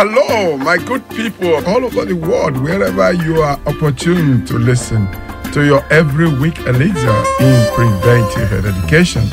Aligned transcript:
Hello, 0.00 0.56
my 0.56 0.76
good 0.78 1.02
people 1.08 1.56
all 1.66 1.84
over 1.84 2.04
the 2.04 2.14
world, 2.14 2.56
wherever 2.58 3.12
you 3.12 3.42
are 3.42 3.58
opportune 3.66 4.46
to 4.46 4.56
listen 4.56 5.10
to 5.50 5.66
your 5.66 5.84
every 5.92 6.32
week 6.38 6.56
elixir 6.60 7.24
in 7.40 7.74
preventive 7.74 8.64
education. 8.64 9.24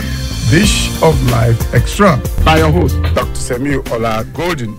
Dish 0.49 0.89
of 1.03 1.23
Life 1.29 1.71
Extra 1.75 2.19
by 2.43 2.57
your 2.57 2.71
host, 2.71 2.99
Dr. 3.13 3.35
Samuel 3.35 3.83
Ola 3.93 4.25
Golden. 4.33 4.75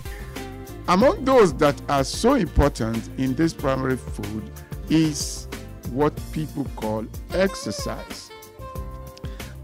Among 0.89 1.25
those 1.25 1.55
that 1.59 1.81
are 1.89 2.03
so 2.03 2.35
important 2.35 3.09
in 3.17 3.37
this 3.37 3.55
primary 3.55 3.97
food 3.97 4.51
is 4.91 5.47
what 5.93 6.21
people 6.33 6.67
call 6.75 7.07
exercise. 7.33 8.33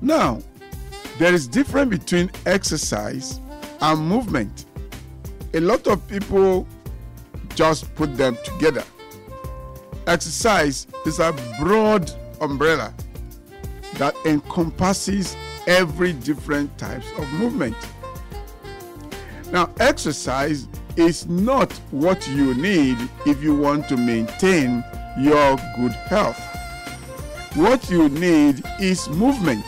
Now, 0.00 0.38
there 1.18 1.34
is 1.34 1.48
difference 1.48 1.90
between 1.90 2.30
exercise 2.46 3.40
and 3.80 3.98
movement. 4.06 4.66
A 5.54 5.60
lot 5.60 5.86
of 5.86 6.06
people 6.08 6.66
just 7.54 7.94
put 7.94 8.16
them 8.16 8.38
together. 8.42 8.84
Exercise 10.06 10.86
is 11.04 11.18
a 11.18 11.34
broad 11.60 12.10
umbrella 12.40 12.94
that 13.94 14.16
encompasses 14.24 15.36
every 15.66 16.14
different 16.14 16.76
types 16.78 17.06
of 17.18 17.30
movement. 17.34 17.76
Now, 19.52 19.70
exercise 19.78 20.66
is 20.96 21.26
not 21.26 21.70
what 21.90 22.26
you 22.28 22.54
need 22.54 22.96
if 23.26 23.42
you 23.42 23.54
want 23.54 23.88
to 23.90 23.96
maintain 23.98 24.82
your 25.20 25.56
good 25.76 25.92
health. 25.92 26.40
What 27.54 27.90
you 27.90 28.08
need 28.08 28.64
is 28.80 29.10
movement. 29.10 29.66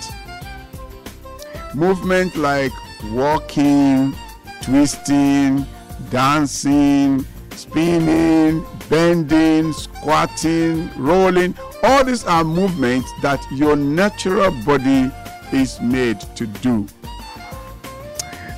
Movement 1.75 2.35
like 2.37 2.73
walking, 3.11 4.15
twisting, 4.63 5.67
dancing, 6.15 7.27
spinning, 7.51 8.65
bending, 8.89 9.73
squatting, 9.73 10.89
rolling. 10.97 11.53
All 11.83 12.05
these 12.05 12.25
are 12.25 12.45
movements 12.45 13.11
that 13.21 13.45
your 13.51 13.75
natural 13.75 14.53
body 14.65 15.11
is 15.53 15.81
made 15.81 16.21
to 16.37 16.47
do. 16.47 16.87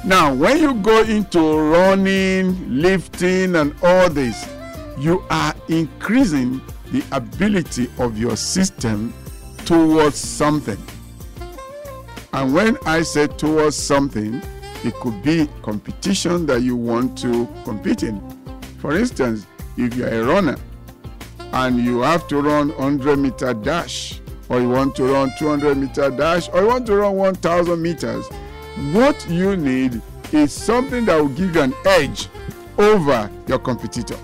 Now, 0.05 0.35
when 0.35 0.59
you 0.59 0.75
go 0.75 1.03
into 1.05 1.41
running, 1.41 2.83
lifting, 2.83 3.57
and 3.57 3.75
all 3.83 4.11
this, 4.11 4.47
you 4.99 5.25
are 5.31 5.55
increasing 5.71 6.61
the 6.93 7.03
ability 7.13 7.91
of 7.99 8.19
your 8.19 8.37
system 8.37 9.15
towards 9.65 10.17
something. 10.17 10.79
And 12.35 12.53
when 12.53 12.77
I 12.85 13.01
say 13.01 13.29
towards 13.29 13.77
something, 13.77 14.43
it 14.87 14.95
could 15.01 15.23
be 15.23 15.49
competition 15.63 16.47
that 16.47 16.63
you 16.63 16.77
want 16.77 17.19
to 17.19 17.49
compete 17.65 18.03
in. 18.05 18.21
For 18.79 18.97
instance, 18.97 19.47
if 19.77 19.95
you're 19.95 20.09
a 20.09 20.25
runner 20.25 20.57
and 21.53 21.79
you 21.79 22.01
have 22.01 22.29
to 22.29 22.41
run 22.41 22.69
100 22.69 23.17
meter 23.19 23.53
dash, 23.53 24.21
or 24.49 24.61
you 24.61 24.69
want 24.69 24.95
to 24.97 25.05
run 25.05 25.33
200 25.39 25.77
meter 25.77 26.11
dash, 26.11 26.49
or 26.51 26.61
you 26.61 26.67
want 26.69 26.87
to 26.87 26.97
run 26.97 27.17
1000 27.17 27.83
meters, 27.83 28.29
what 28.93 29.29
you 29.29 29.57
need 29.57 30.01
is 30.33 30.53
something 30.53 31.05
that 31.07 31.17
will 31.21 31.29
give 31.31 31.55
you 31.55 31.63
an 31.63 31.75
edge 31.85 32.29
over 32.79 33.31
your 33.49 33.59
competitor. 33.59 34.17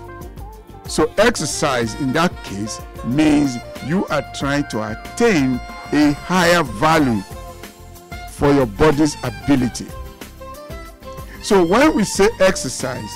So, 0.85 1.11
exercise 1.17 1.99
in 2.01 2.13
that 2.13 2.31
case 2.43 2.81
means 3.05 3.57
you 3.85 4.05
are 4.07 4.23
trying 4.35 4.67
to 4.69 4.91
attain 4.91 5.55
a 5.91 6.13
higher 6.13 6.63
value 6.63 7.21
for 8.29 8.51
your 8.53 8.65
body's 8.65 9.15
ability. 9.23 9.87
So, 11.43 11.61
when 11.61 11.93
we 11.93 12.05
say 12.05 12.29
exercise, 12.39 13.11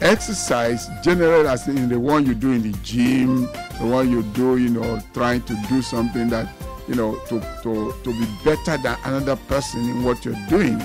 exercise 0.00 0.86
generally 1.02 1.48
as 1.48 1.66
in 1.66 1.88
the 1.88 1.98
one 1.98 2.24
you 2.24 2.32
do 2.32 2.52
in 2.52 2.62
the 2.62 2.78
gym, 2.78 3.42
the 3.42 3.86
one 3.86 4.08
you 4.08 4.22
do, 4.22 4.56
you 4.56 4.68
know, 4.68 5.00
trying 5.12 5.42
to 5.42 5.54
do 5.68 5.82
something 5.82 6.28
that, 6.28 6.48
you 6.86 6.94
know, 6.94 7.16
to, 7.26 7.40
to, 7.64 7.92
to 8.04 8.12
be 8.20 8.26
better 8.44 8.80
than 8.80 8.96
another 9.04 9.34
person 9.34 9.80
in 9.80 10.04
what 10.04 10.24
you're 10.24 10.38
doing, 10.48 10.80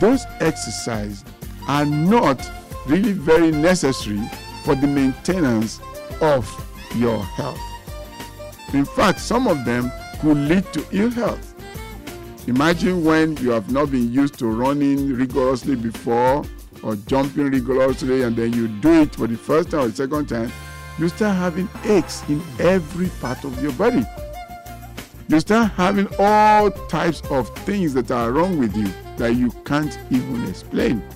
those 0.00 0.24
exercise 0.40 1.24
are 1.68 1.86
not 1.86 2.50
really 2.86 3.12
very 3.12 3.52
necessary 3.52 4.20
for 4.64 4.74
the 4.74 4.88
maintenance 4.88 5.78
of 6.20 6.44
your 6.96 7.22
health. 7.22 7.60
In 8.72 8.84
fact, 8.84 9.20
some 9.20 9.46
of 9.46 9.64
them 9.64 9.92
could 10.20 10.36
lead 10.36 10.64
to 10.72 10.84
ill 10.90 11.10
health. 11.10 11.54
Imagine 12.48 13.04
when 13.04 13.36
you 13.36 13.50
have 13.50 13.70
not 13.70 13.90
been 13.90 14.10
used 14.10 14.38
to 14.38 14.46
running 14.46 15.12
rigorously 15.12 15.76
before 15.76 16.42
or 16.82 16.96
jumping 16.96 17.50
rigorously 17.50 18.22
and 18.22 18.34
then 18.34 18.54
you 18.54 18.68
do 18.68 19.02
it 19.02 19.14
for 19.14 19.26
the 19.26 19.36
first 19.36 19.70
time 19.70 19.80
or 19.80 19.88
the 19.88 19.94
second 19.94 20.30
time, 20.30 20.50
you 20.98 21.10
start 21.10 21.36
having 21.36 21.68
aches 21.84 22.26
in 22.26 22.42
every 22.58 23.08
part 23.20 23.44
of 23.44 23.62
your 23.62 23.72
body. 23.72 24.02
You 25.28 25.40
start 25.40 25.72
having 25.72 26.08
all 26.18 26.70
types 26.70 27.20
of 27.30 27.54
things 27.66 27.92
that 27.92 28.10
are 28.10 28.32
wrong 28.32 28.58
with 28.58 28.74
you 28.74 28.90
that 29.18 29.34
you 29.34 29.50
can't 29.66 29.98
even 30.10 30.48
explain. 30.48 31.06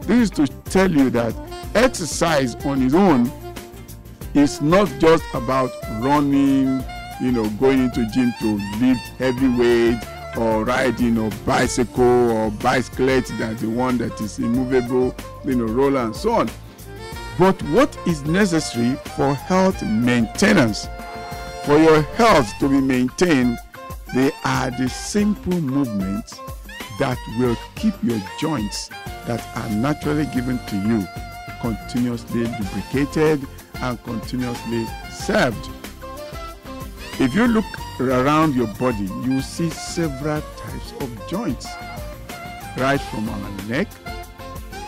This 0.00 0.22
is 0.22 0.30
to 0.30 0.48
tell 0.70 0.90
you 0.90 1.08
that 1.10 1.36
exercise 1.76 2.56
on 2.66 2.82
its 2.82 2.94
own 2.94 3.30
is 4.34 4.60
not 4.60 4.92
just 4.98 5.22
about 5.34 5.70
running, 6.00 6.82
you 7.22 7.30
know, 7.30 7.48
going 7.60 7.84
into 7.84 8.04
gym 8.10 8.34
to 8.40 8.56
lift 8.80 9.06
heavy 9.20 9.48
weight 9.50 10.00
or 10.36 10.64
riding 10.64 11.18
a 11.18 11.30
bicycle 11.44 12.30
or 12.30 12.50
bicyclette 12.50 13.26
that's 13.38 13.62
the 13.62 13.68
one 13.68 13.98
that 13.98 14.20
is 14.20 14.38
immovable, 14.38 15.14
you 15.44 15.54
know, 15.54 15.64
roller 15.64 16.00
and 16.00 16.16
so 16.16 16.32
on. 16.32 16.50
But 17.38 17.60
what 17.64 17.96
is 18.06 18.22
necessary 18.24 18.96
for 19.16 19.34
health 19.34 19.82
maintenance? 19.82 20.88
For 21.64 21.78
your 21.78 22.02
health 22.02 22.52
to 22.60 22.68
be 22.68 22.80
maintained, 22.80 23.58
they 24.14 24.30
are 24.44 24.70
the 24.70 24.88
simple 24.88 25.60
movements 25.60 26.38
that 26.98 27.18
will 27.38 27.56
keep 27.74 27.94
your 28.02 28.20
joints 28.40 28.88
that 29.26 29.44
are 29.56 29.70
naturally 29.70 30.26
given 30.26 30.58
to 30.66 30.76
you 30.76 31.06
continuously 31.64 32.44
lubricated 32.44 33.46
and 33.80 34.04
continuously 34.04 34.86
served. 35.10 35.70
If 37.20 37.32
you 37.32 37.46
look 37.46 37.64
around 38.00 38.56
your 38.56 38.66
body, 38.66 39.04
you 39.22 39.40
see 39.40 39.70
several 39.70 40.42
types 40.56 40.92
of 41.00 41.28
joints. 41.28 41.68
Right 42.76 43.00
from 43.00 43.28
our 43.28 43.50
neck, 43.68 43.86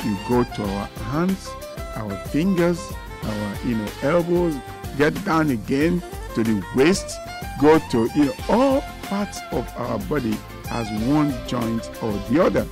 you 0.05 0.17
go 0.29 0.43
to 0.43 0.63
our 0.65 0.87
hands, 1.13 1.49
our 1.95 2.17
fingers, 2.27 2.81
our 3.23 3.57
you 3.65 3.77
know 3.77 3.89
elbows, 4.03 4.57
get 4.99 5.25
down 5.25 5.51
again 5.51 6.03
to 6.35 6.43
the 6.43 6.65
waist, 6.75 7.17
go 7.61 7.79
to 7.91 8.09
you 8.17 8.25
know 8.25 8.35
all 8.49 8.81
parts 9.03 9.39
of 9.53 9.65
our 9.77 10.01
body 10.01 10.37
as 10.71 10.91
one 11.07 11.33
joint 11.47 11.89
or 12.03 12.13
the 12.29 12.43
other. 12.43 12.67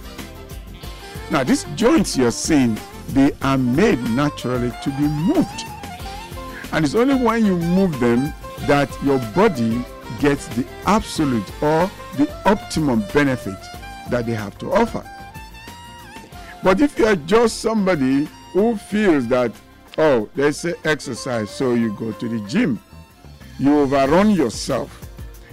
Now, 1.30 1.44
these 1.44 1.62
joints 1.76 2.16
you're 2.16 2.32
seeing, 2.32 2.76
they 3.10 3.30
are 3.42 3.56
made 3.56 4.02
naturally 4.10 4.72
to 4.82 4.90
be 4.90 5.06
moved. 5.06 5.64
And 6.72 6.84
it's 6.84 6.96
only 6.96 7.14
when 7.14 7.46
you 7.46 7.56
move 7.56 8.00
them 8.00 8.34
that 8.66 8.90
your 9.02 9.18
body 9.34 9.84
gets 10.20 10.46
the 10.48 10.66
absolute 10.86 11.48
or 11.62 11.90
the 12.16 12.28
optimum 12.44 13.04
benefit 13.12 13.58
that 14.10 14.26
they 14.26 14.34
have 14.34 14.56
to 14.58 14.72
offer. 14.72 15.04
But 16.62 16.80
if 16.80 16.98
you 16.98 17.06
are 17.06 17.16
just 17.16 17.60
somebody 17.60 18.26
who 18.52 18.76
feels 18.76 19.26
that, 19.28 19.52
oh, 19.98 20.28
they 20.34 20.52
say 20.52 20.74
exercise, 20.84 21.50
so 21.50 21.74
you 21.74 21.92
go 21.94 22.12
to 22.12 22.28
the 22.28 22.40
gym, 22.48 22.80
you 23.58 23.80
overrun 23.80 24.30
yourself, 24.30 25.08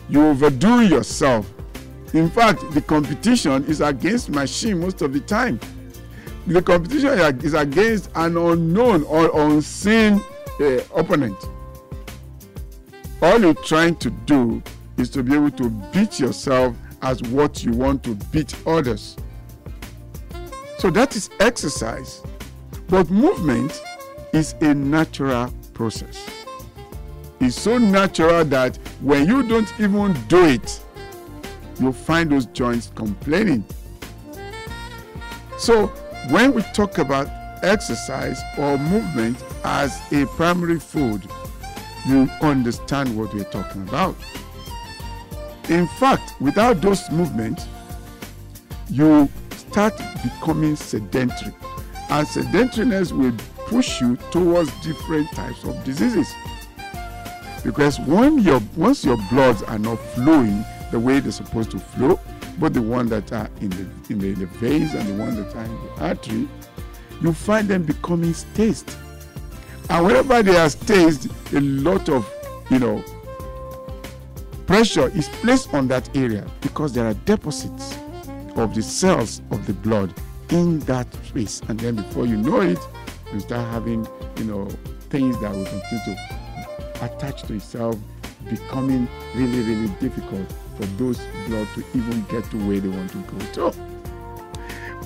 you 0.09 0.25
overdo 0.25 0.81
yourself. 0.81 1.51
In 2.13 2.29
fact, 2.29 2.59
the 2.71 2.81
competition 2.81 3.65
is 3.65 3.81
against 3.81 4.29
machine 4.29 4.79
most 4.79 5.01
of 5.01 5.13
the 5.13 5.19
time. 5.21 5.59
The 6.47 6.61
competition 6.61 7.17
is 7.43 7.53
against 7.53 8.09
an 8.15 8.37
unknown 8.37 9.03
or 9.03 9.29
unseen 9.47 10.21
uh, 10.59 10.79
opponent. 10.95 11.37
All 13.21 13.39
you're 13.39 13.53
trying 13.53 13.97
to 13.97 14.09
do 14.09 14.63
is 14.97 15.09
to 15.11 15.21
be 15.21 15.35
able 15.35 15.51
to 15.51 15.69
beat 15.69 16.19
yourself 16.19 16.75
as 17.03 17.21
what 17.23 17.63
you 17.63 17.71
want 17.71 18.03
to 18.03 18.15
beat 18.31 18.55
others. 18.65 19.15
So 20.79 20.89
that 20.89 21.15
is 21.15 21.29
exercise. 21.39 22.23
But 22.87 23.11
movement 23.11 23.79
is 24.33 24.55
a 24.61 24.73
natural 24.73 25.53
process. 25.73 26.27
It's 27.39 27.55
so 27.55 27.77
natural 27.77 28.43
that 28.45 28.77
when 29.01 29.27
you 29.27 29.43
don't 29.43 29.71
even 29.79 30.13
do 30.27 30.45
it, 30.45 30.81
you'll 31.79 31.93
find 31.93 32.31
those 32.31 32.47
joints 32.47 32.91
complaining. 32.95 33.63
So 35.59 35.87
when 36.29 36.53
we 36.53 36.63
talk 36.73 36.97
about 36.97 37.27
exercise 37.63 38.41
or 38.57 38.79
movement 38.79 39.37
as 39.63 40.01
a 40.11 40.25
primary 40.25 40.79
food, 40.79 41.27
you 42.07 42.29
understand 42.41 43.15
what 43.17 43.33
we're 43.33 43.43
talking 43.45 43.87
about. 43.87 44.15
In 45.69 45.87
fact, 45.87 46.33
without 46.41 46.81
those 46.81 47.09
movements, 47.11 47.67
you 48.89 49.29
start 49.51 49.97
becoming 50.23 50.75
sedentary. 50.75 51.53
and 52.09 52.27
sedentariness 52.27 53.11
will 53.13 53.33
push 53.67 54.01
you 54.01 54.17
towards 54.31 54.69
different 54.83 55.31
types 55.31 55.63
of 55.63 55.81
diseases 55.85 56.33
because 57.63 57.99
when 58.01 58.37
your 58.39 58.59
once 58.75 59.05
your 59.05 59.17
bloods 59.29 59.63
are 59.63 59.79
not 59.79 59.95
flowing 59.95 60.65
the 60.91 60.99
way 60.99 61.21
they're 61.21 61.31
supposed 61.31 61.71
to 61.71 61.79
flow 61.79 62.19
both 62.57 62.73
the 62.73 62.81
ones 62.81 63.09
that 63.09 63.31
are 63.31 63.49
in 63.61 63.69
the 63.69 63.87
in 64.09 64.19
the, 64.19 64.27
in 64.27 64.39
the 64.39 64.45
veins 64.45 64.93
and 64.93 65.07
the 65.07 65.13
ones 65.23 65.37
that 65.37 65.55
are 65.55 65.63
in 65.63 65.71
the 65.71 66.03
artery 66.03 66.49
you 67.21 67.31
find 67.31 67.69
them 67.69 67.83
becoming 67.83 68.33
staged 68.33 68.93
and 69.91 70.05
whenever 70.05 70.41
they 70.41 70.57
are 70.57 70.69
staged 70.69 71.29
a 71.53 71.59
lot 71.59 72.07
of 72.07 72.27
you 72.69 72.79
know 72.79 73.03
pressure 74.65 75.09
is 75.17 75.27
placed 75.27 75.73
on 75.73 75.87
that 75.89 76.15
area 76.15 76.49
because 76.61 76.93
there 76.93 77.05
are 77.05 77.13
deposits 77.25 77.97
of 78.55 78.73
the 78.73 78.81
cells 78.81 79.41
of 79.51 79.65
the 79.67 79.73
blood 79.73 80.13
in 80.49 80.79
that 80.81 81.13
space. 81.25 81.61
And 81.67 81.79
then 81.79 81.95
before 81.95 82.25
you 82.25 82.37
know 82.37 82.61
it 82.61 82.79
you 83.33 83.39
start 83.41 83.67
having 83.71 84.07
you 84.37 84.45
know 84.45 84.65
things 85.09 85.39
that 85.41 85.51
will 85.51 85.65
continue 85.65 86.05
to 86.05 87.05
attach 87.05 87.43
to 87.43 87.55
itself 87.55 87.97
becoming 88.49 89.09
really 89.35 89.61
really 89.61 89.89
difficult 89.99 90.49
for 90.77 90.85
those 90.97 91.19
blood 91.47 91.67
to 91.75 91.83
even 91.93 92.23
get 92.29 92.43
to 92.51 92.57
where 92.65 92.79
they 92.79 92.87
want 92.87 93.11
to 93.11 93.17
go. 93.17 93.71
To 93.71 93.77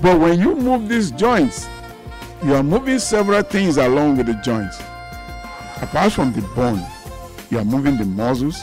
but 0.02 0.20
when 0.20 0.40
you 0.40 0.56
move 0.56 0.90
these 0.90 1.10
joints 1.10 1.68
you 2.46 2.54
are 2.54 2.62
moving 2.62 3.00
several 3.00 3.42
things 3.42 3.78
along 3.78 4.18
with 4.18 4.28
the 4.28 4.34
joints. 4.36 4.80
Apart 5.82 6.14
from 6.14 6.32
the 6.32 6.42
bone 6.56 6.80
you 7.50 7.58
are 7.58 7.66
moving 7.66 7.98
the 7.98 8.06
muscles 8.06 8.62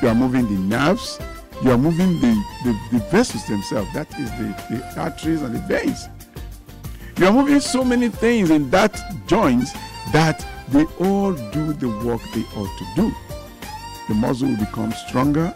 you 0.00 0.08
are 0.08 0.14
moving 0.14 0.46
the 0.46 0.76
nerves 0.76 1.18
you 1.62 1.70
are 1.70 1.76
moving 1.76 2.18
the, 2.20 2.44
the, 2.64 2.78
the 2.92 3.04
vessels 3.10 3.46
themselves 3.46 3.92
that 3.92 4.08
is 4.18 4.30
the, 4.32 4.54
the 4.70 5.00
arteries 5.00 5.42
and 5.42 5.54
the 5.54 5.60
veins. 5.60 6.08
You 7.18 7.26
are 7.26 7.32
moving 7.32 7.60
so 7.60 7.84
many 7.84 8.08
things 8.08 8.48
in 8.48 8.70
that 8.70 8.98
joints 9.26 9.72
that 10.12 10.44
they 10.70 10.84
all 10.98 11.32
do 11.32 11.74
the 11.74 11.90
work 12.06 12.22
they 12.34 12.44
ought 12.56 12.78
to 12.78 12.86
do. 12.96 13.12
The 14.08 14.14
muscle 14.14 14.48
will 14.48 14.56
become 14.56 14.92
stronger 14.92 15.52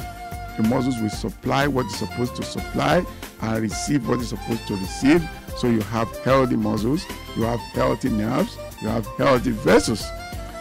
the 0.57 0.63
muscles 0.65 1.01
will 1.01 1.11
supply 1.11 1.67
what 1.67 1.87
it's 1.87 1.97
supposed 1.97 2.37
to 2.37 2.43
supply 2.45 3.05
and 3.41 3.61
receive 3.61 4.09
what 4.09 4.21
it's 4.21 4.29
supposed 4.29 4.67
to 4.69 4.77
receive 4.77 5.29
so 5.57 5.69
you 5.69 5.81
have 5.81 6.09
healthy 6.19 6.57
muscles 6.57 7.05
you 7.37 7.43
have 7.43 7.61
healthy 7.61 8.09
nerves 8.11 8.57
you 8.81 8.89
have 8.89 9.07
healthy 9.19 9.51
vessels 9.51 10.05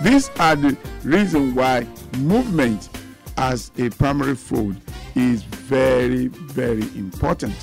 these 0.01 0.29
are 0.39 0.55
the 0.55 0.77
reason 1.03 1.55
why 1.55 1.87
movement 2.17 2.89
as 3.37 3.71
a 3.77 3.89
primary 3.91 4.35
food 4.35 4.79
is 5.15 5.43
very, 5.43 6.27
very 6.27 6.83
important. 6.97 7.55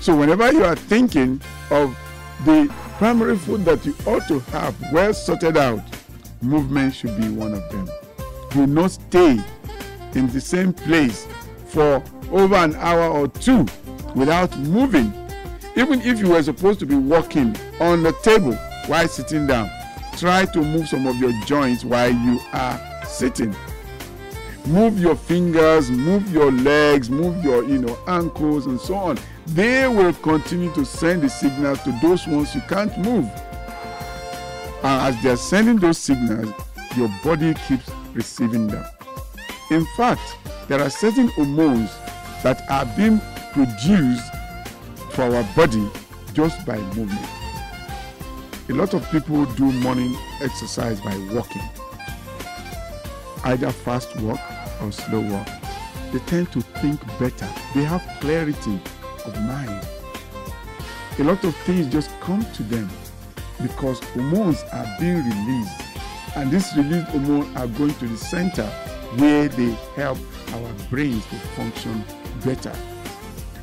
So, 0.00 0.16
whenever 0.16 0.52
you 0.52 0.64
are 0.64 0.76
thinking 0.76 1.40
of 1.70 1.96
the 2.44 2.72
primary 2.98 3.36
food 3.36 3.64
that 3.64 3.84
you 3.84 3.94
ought 4.06 4.26
to 4.28 4.40
have 4.50 4.74
well 4.92 5.12
sorted 5.12 5.56
out, 5.56 5.82
movement 6.42 6.94
should 6.94 7.16
be 7.20 7.28
one 7.28 7.54
of 7.54 7.70
them. 7.70 7.88
Do 8.50 8.66
not 8.66 8.92
stay 8.92 9.40
in 10.14 10.26
the 10.30 10.40
same 10.40 10.72
place 10.72 11.26
for 11.66 12.02
over 12.30 12.56
an 12.56 12.74
hour 12.76 13.04
or 13.08 13.28
two 13.28 13.66
without 14.14 14.56
moving. 14.58 15.12
Even 15.76 16.00
if 16.02 16.18
you 16.18 16.30
were 16.30 16.42
supposed 16.42 16.80
to 16.80 16.86
be 16.86 16.96
walking 16.96 17.56
on 17.80 18.02
the 18.02 18.12
table 18.22 18.54
while 18.86 19.06
sitting 19.06 19.46
down, 19.46 19.70
try 20.16 20.44
to 20.46 20.60
move 20.60 20.88
some 20.88 21.06
of 21.06 21.16
your 21.16 21.32
joints 21.46 21.84
while 21.84 22.10
you 22.10 22.40
are 22.52 23.04
sitting. 23.04 23.54
Move 24.66 25.00
your 25.00 25.16
fingers 25.16 25.90
move 25.90 26.30
your 26.30 26.52
legs 26.52 27.08
move 27.08 27.42
your 27.42 27.64
you 27.64 27.78
know 27.78 27.98
ankles 28.06 28.66
and 28.66 28.78
so 28.80 28.94
on. 28.94 29.18
They 29.46 29.88
will 29.88 30.12
continue 30.12 30.72
to 30.74 30.84
send 30.84 31.22
the 31.22 31.30
signals 31.30 31.82
to 31.84 31.98
those 32.02 32.26
ones 32.26 32.54
you 32.54 32.60
can't 32.62 32.96
move. 32.98 33.24
And 34.82 35.14
as 35.14 35.22
they 35.22 35.30
are 35.30 35.36
sending 35.36 35.76
those 35.76 35.98
signals 35.98 36.52
your 36.96 37.08
body 37.24 37.54
keeps 37.66 37.90
receiving 38.12 38.66
them. 38.66 38.84
In 39.70 39.86
fact 39.96 40.36
there 40.68 40.80
are 40.82 40.90
certain 40.90 41.28
hormones 41.28 41.90
that 42.42 42.62
are 42.70 42.84
being 42.96 43.20
produced 43.52 44.29
for 45.10 45.22
our 45.22 45.44
body 45.54 45.88
just 46.32 46.64
by 46.66 46.78
movement 46.94 47.26
a 48.68 48.72
lot 48.72 48.94
of 48.94 49.08
people 49.10 49.44
do 49.56 49.72
morning 49.80 50.16
exercise 50.40 51.00
by 51.00 51.16
walking 51.32 51.62
either 53.44 53.70
fast 53.70 54.14
walk 54.20 54.40
or 54.82 54.92
slow 54.92 55.20
walk. 55.20 55.48
They 56.12 56.18
tend 56.20 56.52
to 56.52 56.60
think 56.60 57.00
better. 57.18 57.48
They 57.74 57.84
have 57.84 58.02
clarity 58.20 58.80
of 59.24 59.40
mind. 59.42 59.86
A 61.18 61.24
lot 61.24 61.44
of 61.44 61.54
things 61.58 61.92
just 61.92 62.10
come 62.20 62.44
to 62.54 62.62
them 62.64 62.88
because 63.62 64.00
hormones 64.14 64.62
are 64.72 64.96
being 64.98 65.22
released. 65.24 65.82
And 66.36 66.50
these 66.50 66.74
released 66.76 67.08
hormones 67.08 67.56
are 67.56 67.66
going 67.66 67.94
to 67.94 68.06
the 68.06 68.16
center 68.16 68.66
where 69.16 69.48
they 69.48 69.72
help 69.96 70.18
our 70.52 70.72
brains 70.88 71.24
to 71.26 71.36
function 71.56 72.04
better. 72.44 72.72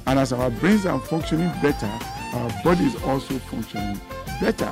And 0.08 0.18
as 0.18 0.32
our 0.32 0.50
brains 0.50 0.86
are 0.86 1.00
functioning 1.02 1.52
better, 1.62 1.92
our 2.34 2.64
body 2.64 2.86
is 2.86 2.96
also 3.04 3.38
functioning 3.40 4.00
better. 4.40 4.72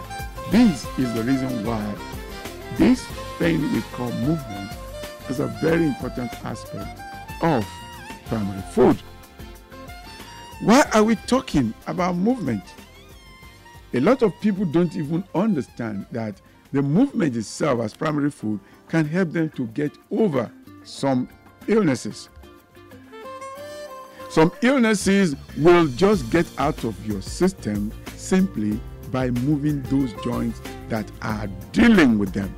This 0.50 0.86
is 0.98 1.14
the 1.14 1.24
reason 1.24 1.66
why 1.66 1.94
this 2.78 3.06
thing 3.38 3.62
we 3.74 3.82
call 3.94 4.10
movement 4.14 4.72
is 5.30 5.42
a 5.42 5.48
very 5.62 5.88
important 5.88 6.32
aspect 6.46 7.00
of 7.42 7.68
primary 8.28 8.62
food. 8.72 8.98
Why 10.62 10.86
are 10.94 11.04
we 11.04 11.16
talking 11.28 11.74
about 11.86 12.16
movement? 12.16 12.64
A 13.94 14.00
lot 14.00 14.24
of 14.24 14.40
people 14.40 14.64
don't 14.64 14.96
even 14.96 15.22
understand 15.36 16.06
that 16.14 16.40
the 16.72 16.82
movement 16.82 17.36
itself 17.36 17.82
as 17.82 17.94
primary 17.94 18.32
food 18.32 18.62
can 18.88 19.04
help 19.04 19.34
them 19.34 19.50
to 19.52 19.68
get 19.68 19.92
over 20.12 20.50
some 20.86 21.28
illnesses. 21.68 22.30
Some 24.36 24.52
illnesses 24.62 25.34
will 25.60 25.88
just 25.88 26.30
get 26.30 26.46
out 26.58 26.84
of 26.84 27.08
your 27.08 27.22
system 27.22 27.90
simply 28.18 28.78
by 29.10 29.30
moving 29.30 29.82
those 29.84 30.12
joints 30.26 30.60
that 30.90 31.10
are 31.22 31.48
dealing 31.72 32.20
with 32.20 32.34
them. 32.34 32.54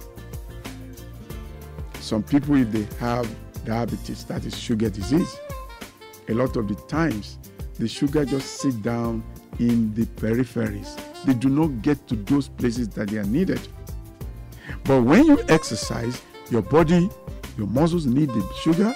Some 2.00 2.24
people, 2.24 2.56
if 2.56 2.72
they 2.72 2.88
have 2.98 3.30
diabetes, 3.64 4.24
that 4.26 4.44
is 4.44 4.58
sugar 4.58 4.90
disease, 4.90 5.38
a 6.30 6.34
lot 6.34 6.56
of 6.56 6.68
the 6.68 6.74
times 6.88 7.38
the 7.76 7.88
sugar 7.88 8.26
just 8.26 8.60
sit 8.60 8.82
down 8.82 9.24
in 9.60 9.94
the 9.94 10.08
peripheries. 10.20 11.00
They 11.26 11.36
do 11.36 11.48
not 11.48 11.84
get 11.84 12.08
to 12.08 12.16
those 12.16 12.50
places 12.50 12.90
that 12.90 13.10
they 13.10 13.20
are 13.20 13.24
needed. 13.24 13.62
But 14.84 15.04
when 15.04 15.28
you 15.28 15.44
exercise, 15.48 16.20
your 16.50 16.64
body, 16.64 17.08
your 17.56 17.68
muscles 17.68 18.08
need 18.08 18.30
the 18.30 18.54
sugar. 18.64 18.96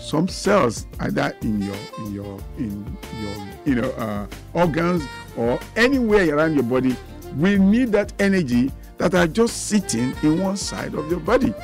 Some 0.00 0.28
cells, 0.28 0.86
either 1.00 1.36
in 1.42 1.60
your 1.60 1.76
in 1.98 2.14
your 2.14 2.40
in 2.56 2.98
your 3.22 3.46
you 3.64 3.74
know 3.76 3.90
uh, 3.90 4.26
organs 4.54 5.04
or 5.36 5.60
anywhere 5.76 6.34
around 6.34 6.54
your 6.54 6.64
body, 6.64 6.96
will 7.36 7.58
need 7.58 7.92
that 7.92 8.12
energy 8.18 8.72
that 8.96 9.14
are 9.14 9.26
just 9.26 9.68
sitting 9.68 10.14
in 10.22 10.42
one 10.42 10.56
side 10.56 10.94
of 10.94 11.10
your 11.10 11.20
body. 11.20 11.54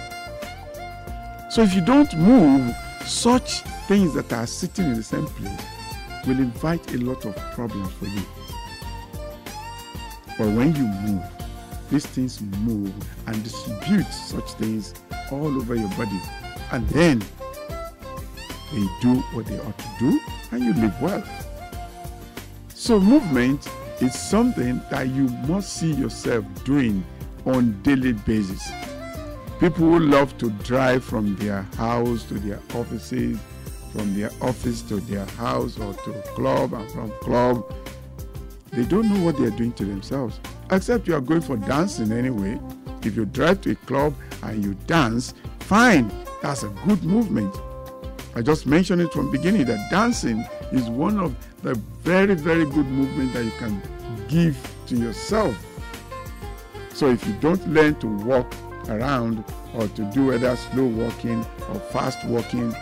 So 1.51 1.63
if 1.63 1.75
you 1.75 1.81
don't 1.81 2.15
move, 2.19 2.75
such 3.05 3.63
things 3.89 4.15
that 4.15 4.33
are 4.33 4.47
sitting 4.47 4.85
in 4.87 4.95
the 4.95 5.03
same 5.03 5.27
place 5.27 5.63
will 6.27 6.39
invite 6.39 6.95
a 6.95 6.99
lot 6.99 7.25
of 7.25 7.35
problems 7.53 7.93
for 7.95 8.07
you. 8.07 8.23
But 10.39 10.49
when 10.49 10.75
you 10.75 10.85
move, 10.85 11.23
these 11.91 12.05
things 12.05 12.43
move 12.61 12.93
and 13.27 13.43
distribute 13.43 14.07
such 14.07 14.51
things 14.53 14.93
all 15.31 15.57
over 15.57 15.75
your 15.75 15.89
body. 15.91 16.21
And 16.73 16.87
then 16.89 17.23
they 18.77 18.87
do 19.01 19.15
what 19.33 19.47
they 19.47 19.59
ought 19.59 19.79
to 19.79 19.89
do 19.99 20.21
and 20.53 20.63
you 20.63 20.75
live 20.75 21.01
well. 21.01 21.25
So 22.69 23.01
movement 23.01 23.67
is 24.03 24.15
something 24.15 24.83
that 24.91 25.09
you 25.09 25.29
must 25.49 25.73
see 25.73 25.93
yourself 25.93 26.45
doing 26.65 27.03
on 27.47 27.81
daily 27.83 28.13
basis. 28.13 28.71
People 29.61 29.87
who 29.87 30.01
love 30.01 30.37
to 30.39 30.51
drive 30.51 31.03
from 31.03 31.37
their 31.37 31.63
house 31.79 32.25
to 32.25 32.35
their 32.35 32.61
offices, 32.75 33.39
from 33.93 34.15
their 34.15 34.31
office 34.43 34.83
to 34.83 34.97
their 35.01 35.25
house 35.25 35.79
or 35.79 35.95
to 35.95 36.13
club 36.35 36.75
and 36.75 36.91
from 36.91 37.11
club, 37.21 37.65
they 38.73 38.85
don't 38.85 39.09
know 39.09 39.25
what 39.25 39.39
they 39.39 39.45
are 39.45 39.51
doing 39.57 39.73
to 39.73 39.87
themselves. 39.87 40.39
Except 40.71 41.09
you 41.09 41.15
are 41.15 41.21
going 41.23 41.41
for 41.41 41.57
dancing 41.57 42.13
anyway. 42.13 42.61
If 43.03 43.17
you 43.17 43.25
drive 43.25 43.63
to 43.63 43.71
a 43.71 43.75
club 43.75 44.15
and 44.43 44.63
you 44.63 44.75
dance, 44.87 45.33
fine, 45.61 46.13
that's 46.43 46.63
a 46.65 46.69
good 46.87 47.03
movement. 47.05 47.57
I 48.37 48.43
just 48.43 48.67
mentioned 48.67 49.01
it 49.01 49.11
from 49.15 49.31
beginning 49.31 49.65
that 49.65 49.91
dancing 49.91 50.45
is 50.71 50.91
one 50.91 51.19
of 51.19 51.35
the 51.63 51.75
very, 52.03 52.35
very 52.35 52.67
good 52.67 52.85
movement 52.87 53.33
that 53.33 53.43
you 53.43 53.51
can 53.53 53.81
give 54.29 54.59
to 54.89 54.95
yourself. 54.95 55.57
So 56.93 57.09
if 57.09 57.27
you 57.27 57.33
don't 57.41 57.67
learn 57.67 57.95
to 58.01 58.07
walk 58.07 58.55
around 58.91 59.43
or 59.73 59.89
to 59.89 60.03
do 60.13 60.35
either 60.35 60.55
slow 60.55 60.85
walking 60.85 61.47
or 61.71 61.81
fast 61.81 62.23
walking, 62.27 62.77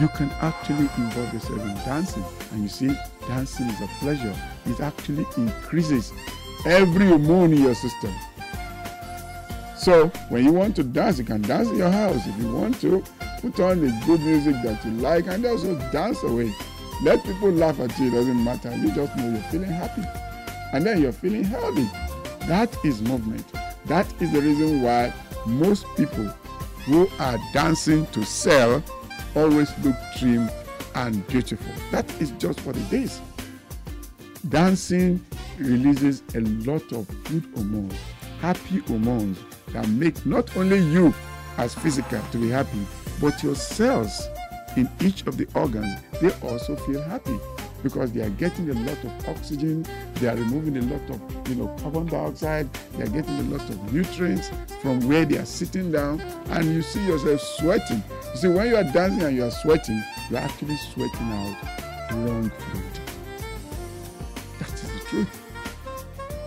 you 0.00 0.08
can 0.16 0.30
actually 0.40 0.90
involve 0.98 1.32
yourself 1.32 1.60
in 1.60 1.74
dancing. 1.86 2.24
And 2.50 2.62
you 2.64 2.68
see, 2.68 2.92
dancing 3.28 3.68
is 3.68 3.80
a 3.80 3.86
pleasure. 4.00 4.34
It 4.66 4.80
actually 4.80 5.26
increases 5.36 6.12
every 6.66 7.06
hormone 7.06 7.52
in 7.52 7.62
your 7.62 7.76
system. 7.76 8.12
So 9.76 10.08
when 10.28 10.44
you 10.44 10.52
want 10.52 10.74
to 10.74 10.82
dance, 10.82 11.20
you 11.20 11.24
can 11.24 11.42
dance 11.42 11.68
in 11.68 11.76
your 11.76 11.90
house. 11.92 12.26
If 12.26 12.36
you 12.36 12.52
want 12.52 12.80
to, 12.80 13.04
put 13.40 13.58
on 13.60 13.80
the 13.80 14.02
good 14.06 14.20
music 14.20 14.54
that 14.62 14.84
you 14.84 14.90
like 14.92 15.26
and 15.26 15.44
also 15.44 15.74
dance 15.90 16.22
away. 16.22 16.52
Let 17.02 17.24
people 17.24 17.50
laugh 17.50 17.80
at 17.80 17.98
you, 17.98 18.08
it 18.08 18.10
doesn't 18.10 18.44
matter. 18.44 18.74
You 18.76 18.92
just 18.94 19.16
know 19.16 19.30
you're 19.30 19.42
feeling 19.44 19.70
happy. 19.70 20.02
And 20.72 20.84
then 20.84 21.00
you're 21.00 21.12
feeling 21.12 21.44
healthy. 21.44 21.88
That 22.46 22.74
is 22.84 23.00
movement. 23.02 23.46
That 23.86 24.06
is 24.20 24.32
the 24.32 24.40
reason 24.40 24.82
why 24.82 25.12
most 25.46 25.86
people 25.96 26.26
who 26.84 27.08
are 27.18 27.38
dancing 27.52 28.06
to 28.08 28.24
sell 28.24 28.82
always 29.34 29.76
look 29.78 29.96
trim 30.18 30.50
and 30.94 31.26
beautiful. 31.28 31.72
That 31.90 32.10
is 32.20 32.30
just 32.32 32.64
what 32.66 32.76
it 32.76 32.92
is. 32.92 33.20
Dancing 34.48 35.24
releases 35.58 36.22
a 36.34 36.40
lot 36.40 36.92
of 36.92 37.06
good 37.24 37.44
hormones, 37.54 37.94
happy 38.40 38.78
hormones 38.78 39.38
that 39.68 39.88
make 39.88 40.24
not 40.26 40.56
only 40.56 40.78
you 40.78 41.14
as 41.58 41.74
physical 41.74 42.20
to 42.32 42.38
be 42.38 42.48
happy, 42.48 42.86
but 43.20 43.42
your 43.42 43.54
cells 43.54 44.28
in 44.76 44.88
each 45.00 45.26
of 45.26 45.36
the 45.36 45.46
organs, 45.54 45.94
they 46.20 46.30
also 46.46 46.76
feel 46.76 47.02
happy 47.02 47.38
because 47.82 48.12
they 48.12 48.20
are 48.20 48.30
getting 48.30 48.70
a 48.70 48.74
lot 48.74 49.04
of 49.04 49.28
oxygen, 49.28 49.86
they 50.16 50.28
are 50.28 50.36
removing 50.36 50.76
a 50.76 50.82
lot 50.82 51.10
of 51.10 51.48
you 51.48 51.54
know 51.56 51.68
carbon 51.80 52.06
dioxide, 52.06 52.68
they 52.94 53.04
are 53.04 53.08
getting 53.08 53.38
a 53.38 53.42
lot 53.42 53.68
of 53.68 53.92
nutrients 53.92 54.50
from 54.82 55.00
where 55.08 55.24
they 55.24 55.38
are 55.38 55.46
sitting 55.46 55.90
down, 55.90 56.20
and 56.50 56.66
you 56.66 56.82
see 56.82 57.04
yourself 57.06 57.40
sweating. 57.40 58.02
You 58.32 58.36
see, 58.36 58.48
when 58.48 58.68
you 58.68 58.76
are 58.76 58.84
dancing 58.84 59.22
and 59.22 59.36
you 59.36 59.44
are 59.44 59.50
sweating, 59.50 60.02
you 60.30 60.36
are 60.36 60.40
actually 60.40 60.76
sweating 60.76 61.32
out 61.32 61.56
wrong 62.12 62.50
fluid. 62.50 63.00
That 64.58 64.72
is 64.72 64.82
the 64.82 65.00
truth. 65.08 65.40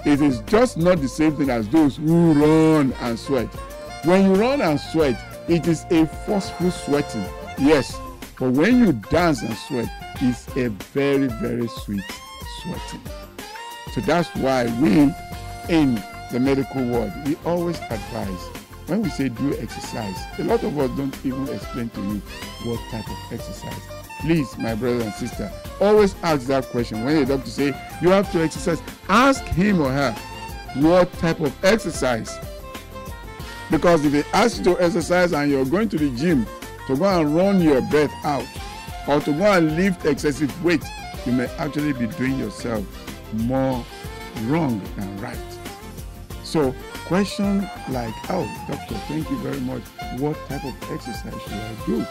It 0.05 0.21
is 0.21 0.39
just 0.41 0.77
not 0.77 0.99
the 0.99 1.07
same 1.07 1.35
thing 1.35 1.49
as 1.49 1.67
those 1.69 1.97
who 1.97 2.33
run 2.33 2.93
and 3.01 3.17
sweat. 3.17 3.47
When 4.05 4.23
you 4.25 4.35
run 4.35 4.61
and 4.61 4.79
sweat, 4.79 5.17
it 5.47 5.67
is 5.67 5.85
a 5.89 6.05
forceful 6.25 6.71
sweating, 6.71 7.25
yes. 7.57 7.97
But 8.37 8.51
when 8.51 8.79
you 8.79 8.93
dance 8.93 9.41
and 9.41 9.55
sweat, 9.55 9.89
it's 10.21 10.47
a 10.57 10.67
very, 10.67 11.27
very 11.27 11.67
sweet 11.67 12.03
sweating. 12.61 13.01
So 13.93 14.01
that's 14.01 14.29
why 14.35 14.65
we 14.81 15.13
in 15.73 15.95
the 16.31 16.39
medical 16.39 16.83
world, 16.85 17.13
we 17.25 17.37
always 17.45 17.79
advise 17.89 18.49
when 18.87 19.01
we 19.03 19.09
say 19.09 19.29
do 19.29 19.57
exercise, 19.59 20.17
a 20.39 20.43
lot 20.43 20.61
of 20.63 20.77
us 20.77 20.91
don't 20.97 21.15
even 21.25 21.47
explain 21.47 21.89
to 21.89 22.01
you 22.01 22.21
what 22.65 22.79
type 22.91 23.07
of 23.07 23.17
exercise. 23.31 23.79
Please, 24.19 24.57
my 24.57 24.75
brother 24.75 25.03
and 25.03 25.13
sister, 25.13 25.49
always 25.79 26.15
ask 26.23 26.47
that 26.47 26.65
question. 26.65 27.05
When 27.05 27.15
the 27.15 27.37
doctor 27.37 27.49
say 27.49 27.67
you 28.01 28.09
have 28.09 28.29
to 28.33 28.43
exercise, 28.43 28.81
ask 29.07 29.43
him 29.45 29.81
or 29.81 29.89
her 29.89 30.11
what 30.75 31.11
type 31.13 31.39
of 31.39 31.53
exercise. 31.63 32.37
Because 33.73 34.05
if 34.05 34.11
they 34.11 34.23
ask 34.33 34.59
you 34.59 34.63
to 34.65 34.79
exercise 34.79 35.33
and 35.33 35.49
you're 35.49 35.65
going 35.65 35.89
to 35.89 35.97
the 35.97 36.11
gym 36.11 36.45
to 36.85 36.95
go 36.95 37.05
and 37.05 37.35
run 37.35 37.59
your 37.59 37.81
breath 37.81 38.13
out 38.23 38.45
or 39.07 39.19
to 39.19 39.31
go 39.33 39.51
and 39.51 39.75
lift 39.75 40.05
excessive 40.05 40.63
weight, 40.63 40.83
you 41.25 41.31
may 41.31 41.47
actually 41.57 41.91
be 41.93 42.05
doing 42.05 42.37
yourself 42.37 42.85
more 43.33 43.83
wrong 44.43 44.79
than 44.95 45.19
right. 45.19 45.39
So 46.43 46.71
question 47.05 47.61
like, 47.89 48.13
oh, 48.29 48.45
doctor, 48.69 48.93
thank 49.07 49.27
you 49.27 49.37
very 49.37 49.59
much. 49.61 49.81
What 50.19 50.37
type 50.49 50.63
of 50.63 50.91
exercise 50.91 51.33
should 51.41 51.53
I 51.53 51.75
do? 51.87 52.05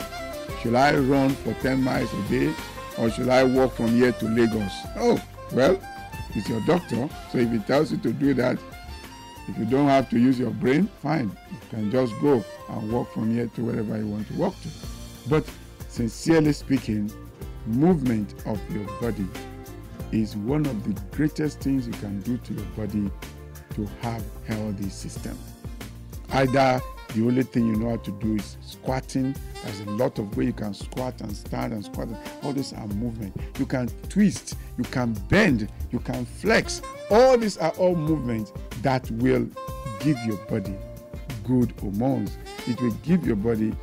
Should 0.61 0.75
I 0.75 0.97
run 0.97 1.31
for 1.31 1.55
10 1.63 1.81
miles 1.81 2.13
a 2.13 2.23
day 2.29 2.53
or 2.99 3.09
should 3.09 3.29
I 3.29 3.45
walk 3.45 3.75
from 3.75 3.91
here 3.91 4.11
to 4.11 4.25
Lagos? 4.25 4.73
Oh, 4.97 5.23
well, 5.53 5.81
it's 6.31 6.49
your 6.49 6.61
doctor. 6.63 7.09
So 7.31 7.39
if 7.39 7.53
he 7.53 7.59
tells 7.61 7.93
you 7.93 7.99
to 7.99 8.13
do 8.13 8.35
that, 8.35 8.59
if 9.49 9.59
you 9.59 9.65
don't 9.65 9.89
have 9.89 10.09
to 10.11 10.19
use 10.19 10.39
your 10.39 10.51
brain, 10.51 10.89
fine. 11.03 11.37
You 11.51 11.59
can 11.71 11.91
just 11.91 12.19
go 12.21 12.45
and 12.69 12.93
walk 12.93 13.13
from 13.13 13.35
here 13.35 13.49
to 13.55 13.65
wherever 13.65 13.99
you 13.99 14.07
want 14.07 14.29
to 14.29 14.35
walk 14.35 14.55
to. 14.63 14.69
But 15.29 15.45
sincerely 15.89 16.53
speaking, 16.53 17.13
movement 17.67 18.35
of 18.47 18.61
your 18.71 18.87
body 19.01 19.27
is 20.13 20.37
one 20.37 20.67
of 20.67 20.85
the 20.85 21.01
greatest 21.17 21.61
things 21.61 21.87
you 21.87 21.93
can 21.95 22.21
do 22.21 22.37
to 22.39 22.55
your 22.55 22.65
body 22.77 23.11
to 23.75 23.89
have 24.01 24.23
healthy 24.47 24.89
system. 24.89 25.39
Either 26.33 26.81
the 27.15 27.27
only 27.27 27.43
thing 27.43 27.67
you 27.67 27.77
know 27.77 27.91
how 27.91 27.97
to 27.97 28.11
do 28.13 28.37
is 28.37 28.57
squatting. 28.63 29.35
There's 29.65 29.81
a 29.81 29.91
lot 29.91 30.19
of 30.19 30.35
way 30.37 30.47
you 30.47 30.53
can 30.53 30.73
squat 30.73 31.21
and 31.21 31.37
stand 31.37 31.73
and 31.73 31.85
squat. 31.85 32.09
All 32.43 32.53
these 32.53 32.73
are 32.73 32.87
movement. 32.89 33.37
You 33.59 33.67
can 33.67 33.89
twist, 34.09 34.57
you 34.79 34.85
can 34.85 35.13
bend, 35.29 35.71
you 35.91 35.99
can 35.99 36.25
flex. 36.25 36.81
All 37.11 37.37
these 37.37 37.59
are 37.59 37.73
all 37.73 37.95
movements 37.95 38.53
that 38.83 39.11
will 39.13 39.49
give 40.01 40.19
your 40.25 40.37
body 40.47 40.75
good 41.45 41.73
hormones. 41.81 42.37
It 42.67 42.81
will 42.81 42.95
give 43.03 43.27
your 43.27 43.37
body 43.37 43.75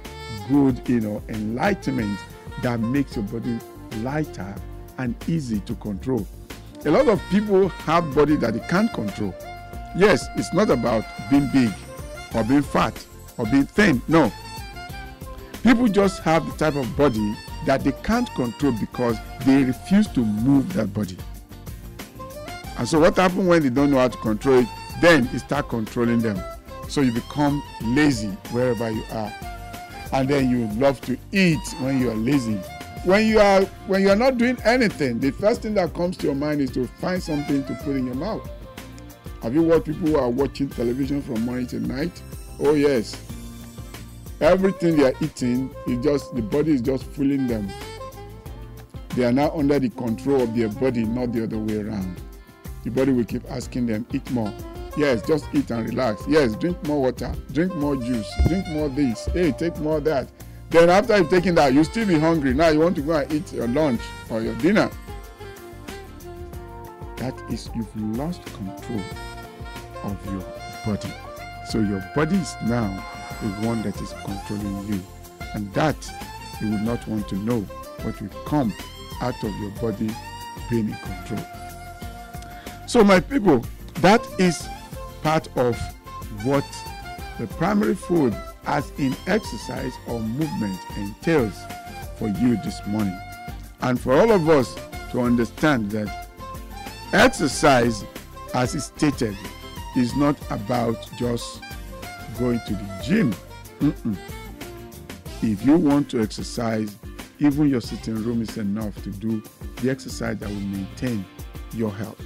good, 0.50 0.88
you 0.88 1.02
know, 1.02 1.24
enlightenment 1.30 2.20
that 2.62 2.80
makes 2.80 3.16
your 3.16 3.26
body 3.26 3.60
lighter 3.98 4.56
and 4.98 5.16
easy 5.28 5.60
to 5.62 5.76
control. 5.76 6.28
A 6.86 6.92
lot 6.92 7.08
of 7.08 7.22
people 7.30 7.68
have 7.70 8.14
body 8.16 8.36
that 8.38 8.54
they 8.54 8.68
can't 8.68 8.92
control. 8.94 9.34
Yes, 9.96 10.28
it's 10.36 10.54
not 10.54 10.70
about 10.70 11.04
being 11.30 11.50
big 11.52 11.72
or 12.36 12.44
being 12.44 12.62
fat 12.62 13.06
or 13.38 13.46
being 13.46 13.66
thin. 13.66 14.02
No. 14.08 14.32
People 15.64 15.88
just 15.88 16.22
have 16.22 16.46
the 16.46 16.52
type 16.54 16.76
of 16.76 16.96
body 16.96 17.36
that 17.66 17.84
they 17.84 17.92
can't 18.04 18.30
control 18.34 18.74
because 18.80 19.18
they 19.46 19.64
refuse 19.64 20.08
to 20.08 20.22
move 20.22 20.72
that 20.74 20.94
body. 20.94 21.18
And 22.78 22.88
so 22.88 23.00
what 23.00 23.18
happens 23.18 23.46
when 23.46 23.62
they 23.62 23.70
don't 23.70 23.92
know 23.92 23.98
how 23.98 24.08
to 24.08 24.18
control 24.20 24.60
it? 24.60 24.68
Then 25.02 25.30
you 25.32 25.40
start 25.40 25.70
controlling 25.70 26.20
them. 26.20 26.42
So 26.88 27.02
you 27.02 27.12
become 27.14 27.64
lazy 27.84 28.30
wherever 28.52 28.90
you 28.90 29.04
are. 29.12 29.32
And 30.12 30.28
then 30.28 30.50
you 30.50 30.68
love 30.80 31.00
to 31.02 31.18
eat 31.32 31.60
when 31.80 32.00
you 32.00 32.10
are 32.12 32.16
lazy. 32.16 32.56
When 33.06 33.28
you 33.28 33.40
are 33.40 33.62
when 33.88 34.02
you 34.02 34.10
are 34.10 34.16
not 34.16 34.38
doing 34.38 34.58
anything, 34.66 35.20
the 35.20 35.32
first 35.32 35.62
thing 35.62 35.74
that 35.76 35.94
comes 35.94 36.18
to 36.18 36.26
your 36.28 36.36
mind 36.36 36.62
is 36.62 36.72
to 36.72 36.86
find 36.86 37.22
something 37.22 37.64
to 37.66 37.74
put 37.76 37.96
in 37.96 38.06
your 38.06 38.16
mouth. 38.16 38.50
Have 39.42 39.54
you 39.54 39.64
watched 39.64 39.86
people 39.86 40.08
who 40.08 40.16
are 40.18 40.30
watching 40.30 40.68
television 40.68 41.22
from 41.22 41.46
morning 41.46 41.68
to 41.68 41.80
night? 41.80 42.22
Oh 42.60 42.74
yes. 42.74 43.16
Everything 44.42 44.98
they 44.98 45.06
are 45.06 45.14
eating 45.22 45.74
is 45.88 46.04
just 46.04 46.36
the 46.36 46.42
body 46.42 46.74
is 46.74 46.82
just 46.82 47.06
fooling 47.06 47.48
them. 47.48 47.70
They 49.16 49.26
are 49.26 49.32
now 49.32 49.52
under 49.52 49.80
the 49.80 49.90
control 49.90 50.42
of 50.42 50.56
their 50.56 50.70
body, 50.70 51.04
not 51.06 51.32
the 51.32 51.44
other 51.44 51.58
way 51.58 51.78
around. 51.82 52.22
The 52.84 52.92
body 52.92 53.12
will 53.12 53.26
keep 53.26 53.50
asking 53.50 53.88
them, 53.88 54.06
eat 54.12 54.30
more. 54.32 54.54
Yes, 54.98 55.22
just 55.22 55.46
eat 55.54 55.70
and 55.72 55.88
relax. 55.88 56.24
Yes, 56.28 56.56
drink 56.56 56.82
more 56.88 57.02
water, 57.02 57.34
drink 57.54 57.74
more 57.76 57.96
juice, 57.96 58.30
drink 58.48 58.68
more 58.70 58.90
this. 58.90 59.26
Hey, 59.28 59.52
take 59.52 59.78
more 59.80 60.00
that. 60.02 60.30
Then 60.70 60.90
after 60.90 61.18
you've 61.18 61.30
taken 61.30 61.56
that, 61.56 61.74
you 61.74 61.84
still 61.84 62.08
be 62.08 62.20
hungry. 62.20 62.54
Now 62.54 62.70
you 62.70 62.80
want 62.80 62.96
to 62.96 63.02
go 63.02 63.14
and 63.16 63.32
eat 63.32 63.52
your 63.54 63.68
lunch 63.68 64.02
or 64.30 64.42
your 64.42 64.56
dinner. 64.56 64.90
That 67.18 67.40
is 67.52 67.70
you've 67.76 68.18
lost 68.18 68.46
control 68.46 69.02
of 70.04 70.26
your 70.26 70.44
body. 70.86 71.14
So 71.70 71.80
your 71.80 72.04
body 72.16 72.38
is 72.38 72.56
now 72.66 73.04
the 73.42 73.68
one 73.68 73.82
that 73.82 74.00
is 74.00 74.14
controlling 74.26 74.88
you. 74.88 75.02
And 75.54 75.74
that 75.74 75.98
you 76.62 76.70
will 76.72 76.80
not 76.80 77.08
want 77.08 77.28
to 77.30 77.36
know 77.36 77.62
what 78.02 78.22
will 78.22 78.30
come 78.46 78.74
out 79.22 79.44
of 79.44 79.56
your 79.60 79.72
body 79.82 80.10
being 80.70 80.90
in 80.90 80.96
control. 80.96 81.46
So, 82.86 83.04
my 83.04 83.20
people, 83.20 83.64
that 83.96 84.22
is 84.40 84.68
part 85.30 85.48
of 85.58 85.80
what 86.44 86.66
the 87.38 87.46
primary 87.62 87.94
food, 87.94 88.36
as 88.66 88.92
in 88.98 89.16
exercise 89.28 89.94
or 90.08 90.20
movement, 90.20 90.80
entails 90.98 91.54
for 92.18 92.30
you 92.30 92.58
this 92.64 92.82
morning. 92.88 93.16
And 93.82 94.02
for 94.02 94.14
all 94.14 94.32
of 94.32 94.50
us 94.50 94.76
to 95.12 95.22
understand 95.22 95.92
that 95.92 96.30
exercise, 97.14 98.04
as 98.56 98.74
is 98.74 98.86
stated, 98.86 99.38
is 99.96 100.16
not 100.16 100.36
about 100.50 100.98
just 101.20 101.62
going 102.40 102.60
to 102.66 102.74
the 102.74 103.02
gym. 103.04 103.36
Mm-mm. 103.82 104.18
If 105.44 105.64
you 105.64 105.78
want 105.78 106.10
to 106.10 106.22
exercise, 106.24 106.98
even 107.38 107.70
your 107.70 107.82
sitting 107.82 108.16
room 108.16 108.42
is 108.42 108.58
enough 108.58 108.96
to 109.04 109.12
do 109.12 109.44
the 109.76 109.92
exercise 109.92 110.40
that 110.40 110.50
will 110.50 110.56
maintain 110.56 111.24
your 111.76 111.92
health. 111.92 112.20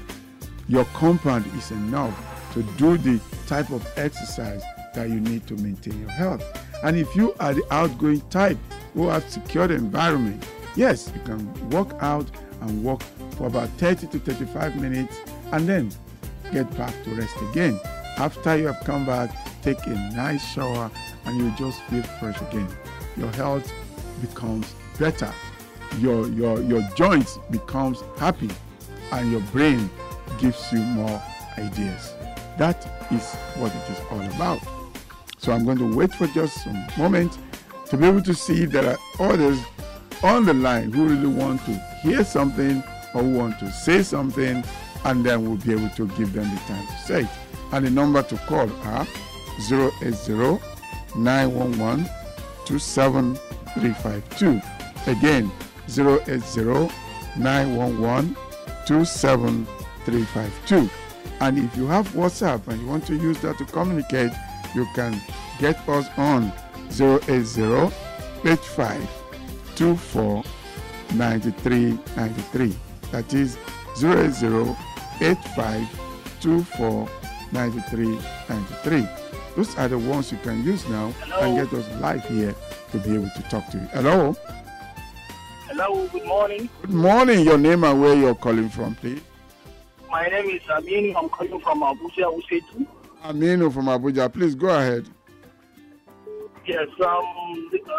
Your 0.69 0.85
compound 0.85 1.45
is 1.57 1.69
enough 1.71 2.32
to 2.53 2.63
do 2.77 2.97
the 2.97 3.19
type 3.47 3.69
of 3.71 3.85
exercise 3.97 4.63
that 4.93 5.09
you 5.09 5.19
need 5.19 5.45
to 5.47 5.55
maintain 5.55 5.99
your 5.99 6.09
health. 6.09 6.43
And 6.83 6.97
if 6.97 7.15
you 7.15 7.33
are 7.39 7.53
the 7.53 7.63
outgoing 7.73 8.21
type 8.29 8.57
who 8.93 9.07
have 9.07 9.27
secured 9.29 9.71
environment, 9.71 10.45
yes, 10.75 11.11
you 11.13 11.21
can 11.21 11.69
walk 11.69 11.95
out 11.99 12.29
and 12.61 12.83
walk 12.83 13.01
for 13.37 13.47
about 13.47 13.69
30 13.79 14.07
to 14.07 14.19
35 14.19 14.79
minutes 14.79 15.19
and 15.51 15.67
then 15.67 15.91
get 16.51 16.69
back 16.77 16.93
to 17.03 17.09
rest 17.15 17.35
again. 17.51 17.79
After 18.17 18.57
you 18.57 18.67
have 18.67 18.79
come 18.81 19.05
back, 19.05 19.35
take 19.63 19.85
a 19.87 19.95
nice 20.15 20.45
shower 20.53 20.91
and 21.25 21.37
you 21.37 21.51
just 21.57 21.81
feel 21.83 22.03
fresh 22.03 22.39
again. 22.41 22.67
Your 23.17 23.31
health 23.31 23.71
becomes 24.21 24.73
better. 24.99 25.33
Your 25.99 26.27
your 26.29 26.61
your 26.61 26.81
joints 26.95 27.39
becomes 27.49 28.03
happy 28.17 28.49
and 29.11 29.31
your 29.31 29.41
brain 29.51 29.89
gives 30.39 30.71
you 30.71 30.79
more 30.79 31.21
ideas. 31.57 32.13
That 32.57 32.85
is 33.11 33.35
what 33.57 33.75
it 33.75 33.89
is 33.91 33.99
all 34.11 34.21
about. 34.35 34.59
So 35.37 35.51
I'm 35.51 35.65
going 35.65 35.79
to 35.79 35.95
wait 35.95 36.13
for 36.13 36.27
just 36.27 36.65
a 36.67 36.87
moment 36.97 37.37
to 37.87 37.97
be 37.97 38.05
able 38.07 38.21
to 38.21 38.33
see 38.33 38.63
if 38.63 38.71
there 38.71 38.89
are 38.89 38.97
others 39.19 39.59
on 40.23 40.45
the 40.45 40.53
line 40.53 40.91
who 40.91 41.07
really 41.07 41.27
want 41.27 41.65
to 41.65 41.73
hear 42.01 42.23
something 42.23 42.81
or 43.13 43.23
want 43.23 43.59
to 43.59 43.69
say 43.71 44.01
something, 44.03 44.63
and 45.05 45.25
then 45.25 45.45
we'll 45.45 45.57
be 45.57 45.73
able 45.73 45.89
to 45.89 46.07
give 46.17 46.33
them 46.33 46.49
the 46.49 46.57
time 46.61 46.87
to 46.87 46.97
say 46.97 47.21
it. 47.23 47.29
And 47.71 47.85
the 47.85 47.91
number 47.91 48.23
to 48.23 48.37
call 48.37 48.71
are 48.83 49.05
080 49.69 50.59
911 51.15 52.09
27352. 52.65 54.61
Again, 55.11 55.51
080 55.87 56.89
911 57.37 58.35
27352. 58.85 60.89
And 61.39 61.57
if 61.57 61.75
you 61.75 61.87
have 61.87 62.07
WhatsApp 62.09 62.67
and 62.67 62.81
you 62.81 62.87
want 62.87 63.05
to 63.07 63.15
use 63.15 63.39
that 63.41 63.57
to 63.57 63.65
communicate, 63.65 64.31
you 64.75 64.85
can 64.95 65.19
get 65.59 65.77
us 65.89 66.07
on 66.17 66.51
080 66.89 67.91
85 68.45 69.09
24 69.75 70.43
93 71.13 71.99
93. 72.15 72.75
That 73.11 73.33
is 73.33 73.57
080 74.01 74.75
85 75.21 76.39
24 76.41 77.09
93 77.51 78.19
93. 78.49 79.07
Those 79.55 79.77
are 79.77 79.87
the 79.87 79.97
ones 79.99 80.31
you 80.31 80.37
can 80.39 80.63
use 80.63 80.87
now 80.89 81.11
Hello. 81.21 81.39
and 81.41 81.71
get 81.71 81.79
us 81.79 82.01
live 82.01 82.25
here 82.25 82.55
to 82.91 82.97
be 82.99 83.15
able 83.15 83.29
to 83.29 83.41
talk 83.43 83.67
to 83.69 83.77
you. 83.77 83.85
Hello. 83.93 84.35
Hello, 85.67 86.07
good 86.07 86.25
morning. 86.25 86.69
Good 86.81 86.89
morning. 86.91 87.45
Your 87.45 87.57
name 87.57 87.83
and 87.83 88.01
where 88.01 88.15
you're 88.15 88.35
calling 88.35 88.69
from, 88.69 88.95
please. 88.95 89.21
My 90.13 90.27
name 90.27 90.47
is 90.51 90.61
Amin. 90.69 91.15
I'm 91.17 91.27
calling 91.27 91.59
from 91.59 91.81
Abuja, 91.81 92.29
Usetu. 92.31 92.85
Aminu 93.25 93.73
from 93.73 93.87
Abuja. 93.87 94.31
Please 94.31 94.53
go 94.53 94.69
ahead. 94.69 95.09
Yes, 96.67 96.87
um, 97.03 97.25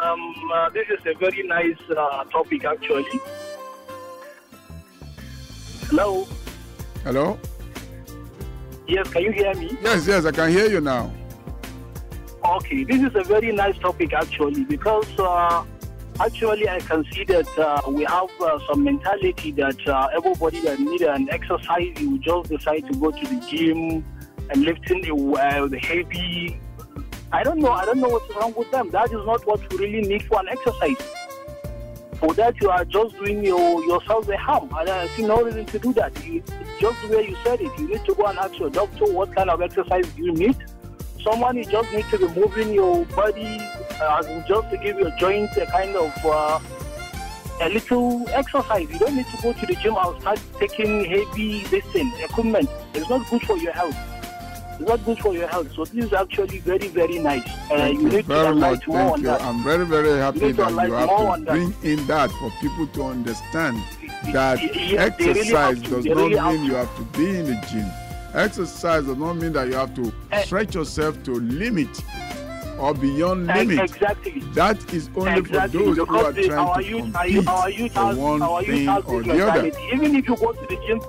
um, 0.00 0.35
uh, 0.54 0.71
this 0.71 0.87
is 0.90 1.00
a 1.06 1.18
very 1.18 1.42
nice 1.42 1.76
uh, 1.90 2.23
topic 2.26 2.64
actually. 2.64 3.18
Hello. 5.88 6.28
Hello. 7.02 7.37
Yes, 8.87 9.09
can 9.09 9.23
you 9.23 9.33
hear 9.33 9.52
me? 9.54 9.76
Yes, 9.83 10.06
yes, 10.06 10.25
I 10.25 10.30
can 10.30 10.50
hear 10.50 10.68
you 10.68 10.80
now. 10.80 11.12
Okay, 12.44 12.85
this 12.85 13.02
is 13.02 13.16
a 13.16 13.25
very 13.25 13.50
nice 13.50 13.76
topic 13.78 14.12
actually 14.12 14.62
because 14.62 15.18
uh, 15.18 15.64
actually 16.21 16.68
I 16.68 16.80
can 16.80 17.04
see 17.12 17.25
that 17.25 17.49
uh, 17.59 17.90
we 17.90 18.04
have 18.04 18.30
uh, 18.40 18.59
some 18.68 18.85
mentality 18.85 19.50
that 19.52 19.88
uh, 19.88 20.09
everybody 20.14 20.61
that 20.61 20.78
need 20.78 21.02
an 21.02 21.28
exercise, 21.30 21.92
you 21.99 22.18
just 22.18 22.50
decide 22.50 22.87
to 22.87 22.94
go 22.99 23.11
to 23.11 23.26
the 23.26 23.47
gym 23.49 24.04
and 24.50 24.62
lifting 24.62 25.02
the, 25.02 25.14
uh, 25.14 25.66
the 25.66 25.78
heavy. 25.78 26.61
I 27.33 27.42
don't 27.42 27.59
know. 27.59 27.73
I 27.73 27.85
don't 27.85 27.99
know 27.99 28.09
what's 28.09 28.35
wrong 28.37 28.54
with 28.56 28.71
them. 28.71 28.90
That 28.90 29.06
is 29.06 29.26
not 29.26 29.47
what 29.47 29.61
you 29.73 29.78
really 29.78 30.02
need 30.02 30.23
for 30.25 30.40
an 30.40 30.49
exercise. 30.49 30.97
For 32.16 32.33
that, 32.35 32.61
you 32.61 32.71
are 32.71 32.85
just 32.85 33.16
doing 33.16 33.44
your, 33.44 33.85
yourself 33.85 34.28
a 34.28 34.37
harm. 34.37 34.71
And 34.78 34.88
I 34.88 35.09
see 35.09 35.26
no 35.26 35.42
reason 35.42 35.66
to 35.66 35.78
do 35.78 35.92
that. 35.94 36.25
You, 36.25 36.42
just 36.78 37.02
the 37.02 37.09
way 37.16 37.28
you 37.28 37.37
said 37.42 37.61
it, 37.61 37.76
you 37.78 37.88
need 37.88 38.04
to 38.04 38.14
go 38.14 38.26
and 38.26 38.38
ask 38.38 38.56
your 38.59 38.71
doctor 38.71 39.06
what 39.12 39.35
kind 39.35 39.50
of 39.50 39.61
exercise 39.61 40.06
you 40.16 40.33
need 40.33 40.56
someone 41.25 41.56
you 41.56 41.64
just 41.64 41.90
need 41.92 42.04
to 42.11 42.18
be 42.18 42.28
moving 42.38 42.73
your 42.75 43.04
body 43.06 43.59
uh, 44.00 44.22
just 44.46 44.70
to 44.70 44.76
give 44.76 44.98
your 44.98 45.10
joints 45.18 45.56
a 45.56 45.66
kind 45.66 45.94
of 45.96 46.12
uh, 46.24 46.58
a 47.60 47.68
little 47.68 48.28
exercise. 48.30 48.90
You 48.90 48.98
don't 48.98 49.16
need 49.16 49.26
to 49.26 49.42
go 49.42 49.52
to 49.52 49.66
the 49.66 49.74
gym 49.76 49.94
and 49.96 50.20
start 50.20 50.40
taking 50.58 51.04
heavy 51.04 51.64
lifting 51.70 52.12
equipment. 52.20 52.68
It's 52.94 53.08
not 53.08 53.28
good 53.30 53.42
for 53.42 53.56
your 53.58 53.72
health. 53.72 53.96
It's 54.80 54.88
not 54.88 55.04
good 55.04 55.18
for 55.20 55.32
your 55.32 55.46
health. 55.46 55.72
So 55.74 55.84
this 55.84 56.06
is 56.06 56.12
actually 56.12 56.58
very, 56.58 56.88
very 56.88 57.20
nice. 57.20 57.46
Uh, 57.70 57.76
Thank 57.76 58.00
you 58.00 58.06
you 58.08 58.16
need 58.16 58.24
very 58.26 58.48
enlighten 58.48 58.78
much. 58.78 58.86
more 58.88 59.10
Thank 59.10 59.18
you. 59.18 59.22
that. 59.26 59.42
I'm 59.42 59.62
very, 59.62 59.87
very 59.87 60.18
happy 60.18 60.40
to 60.40 60.52
that 60.52 60.70
you 60.72 60.92
have 60.92 61.09
to 61.09 61.14
on 61.14 61.44
that. 61.44 61.52
bring 61.52 61.74
in 61.85 62.07
that 62.09 62.30
for 62.33 62.50
people 62.61 62.87
to 62.88 63.04
understand 63.04 63.80
that 64.33 64.59
really 64.61 64.98
exercise 64.98 65.80
have 65.80 65.90
does 65.90 66.04
not 66.07 66.16
really 66.16 66.40
mean 66.40 66.61
to. 66.62 66.66
you 66.66 66.74
have 66.74 66.96
to 66.96 67.02
be 67.16 67.37
in 67.38 67.44
the 67.46 67.66
gym. 67.70 67.87
Exercise 68.35 69.04
does 69.04 69.16
not 69.16 69.35
mean 69.35 69.52
that 69.52 69.68
you 69.68 69.74
have 69.74 69.94
to 69.94 70.12
Eh. 70.33 70.42
stretch 70.42 70.74
yourself 70.74 71.22
to 71.22 71.35
limit 71.35 71.88
or 72.78 72.94
beyond 72.94 73.50
Ex- 73.50 73.58
limit. 73.68 73.90
Exactly. 73.90 74.40
That 74.52 74.94
is 74.94 75.08
only 75.16 75.38
Exactly, 75.38 75.78
for 75.78 75.84
those 75.84 75.96
who 75.96 76.06
because 76.06 76.24
are 76.24 76.32
the, 76.32 76.42
trying 76.48 76.68
our 76.68 76.74
to 76.80 76.84
youth, 76.88 77.14
our, 77.16 77.24
compete 77.24 77.48
our 77.48 77.70
youth 77.70 77.92
for 77.92 78.00
has, 78.00 78.16
one 78.16 78.42
our 78.42 78.62
youth 78.62 78.70
thing 78.76 78.87
has 78.87 79.04
or 79.04 79.22
the 79.22 79.46
other. 79.48 79.66
Even 79.92 80.14
if 80.16 80.28
you 80.28 80.37
go 80.37 80.52
to 80.52 80.66
the 80.66 80.76
gym, 80.87 81.00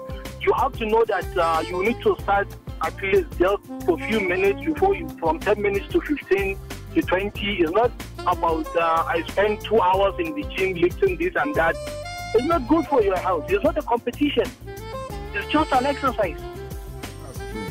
you 0.41 0.53
have 0.53 0.73
to 0.73 0.85
know 0.85 1.03
that 1.05 1.37
uh, 1.37 1.63
you 1.67 1.83
need 1.83 2.01
to 2.01 2.15
start 2.21 2.47
at 2.81 3.01
least 3.01 3.27
just 3.39 3.63
for 3.85 3.99
a 3.99 4.07
few 4.07 4.19
minutes 4.19 4.61
before 4.63 4.95
you, 4.95 5.09
from 5.19 5.39
10 5.39 5.61
minutes 5.61 5.87
to 5.91 6.01
15 6.01 6.57
to 6.93 7.01
20. 7.01 7.39
It's 7.61 7.71
not 7.71 7.91
about 8.19 8.67
uh, 8.75 9.03
I 9.07 9.23
spend 9.27 9.61
two 9.61 9.79
hours 9.81 10.15
in 10.19 10.35
the 10.35 10.43
gym 10.55 10.73
lifting 10.75 11.17
this 11.17 11.35
and 11.35 11.55
that. 11.55 11.75
It's 12.35 12.45
not 12.45 12.67
good 12.67 12.85
for 12.87 13.01
your 13.01 13.17
health. 13.17 13.45
It's 13.49 13.63
not 13.63 13.77
a 13.77 13.81
competition. 13.81 14.43
It's 15.33 15.47
just 15.51 15.71
an 15.71 15.85
exercise. 15.85 16.37
That's 17.23 17.37
true. 17.51 17.65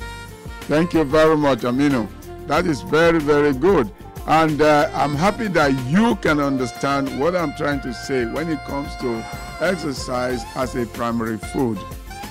Thank 0.63 0.95
you 0.95 1.05
very 1.05 1.37
much, 1.37 1.61
Aminu. 1.61 2.09
That 2.47 2.67
is 2.67 2.83
very, 2.83 3.21
very 3.21 3.53
good. 3.53 3.91
And 4.27 4.61
uh, 4.63 4.91
I'm 4.95 5.15
happy 5.15 5.49
that 5.49 5.73
you 5.87 6.17
can 6.17 6.41
understand 6.41 7.21
what 7.21 7.37
I'm 7.37 7.55
trying 7.55 7.81
to 7.83 7.93
say 7.93 8.25
when 8.25 8.51
it 8.51 8.59
comes 8.65 8.95
to 8.97 9.25
exercise 9.61 10.45
as 10.57 10.75
a 10.77 10.87
primary 10.87 11.39
food. 11.39 11.79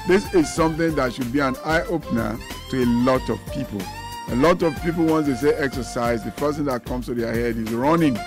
This 0.08 0.34
is 0.34 0.52
something 0.54 0.95
that 0.95 1.13
should 1.13 1.32
be 1.32 1.39
an 1.39 1.56
eye 1.63 1.84
opener 1.84 2.38
to 2.71 2.84
a 2.84 2.86
lot 2.86 3.30
of 3.30 3.39
people. 3.54 3.82
A 4.30 4.36
lot 4.36 4.63
of 4.63 4.76
people, 4.82 5.06
once 5.06 5.28
they 5.28 5.36
say 5.36 5.56
exercise, 5.56 6.23
the 6.23 6.32
first 6.32 6.58
thing 6.58 6.65
that 6.65 6.86
comes 6.86 7.06
to 7.08 7.13
their 7.13 7.34
head 7.34 7.58
is 7.58 7.71
running. 7.71 8.17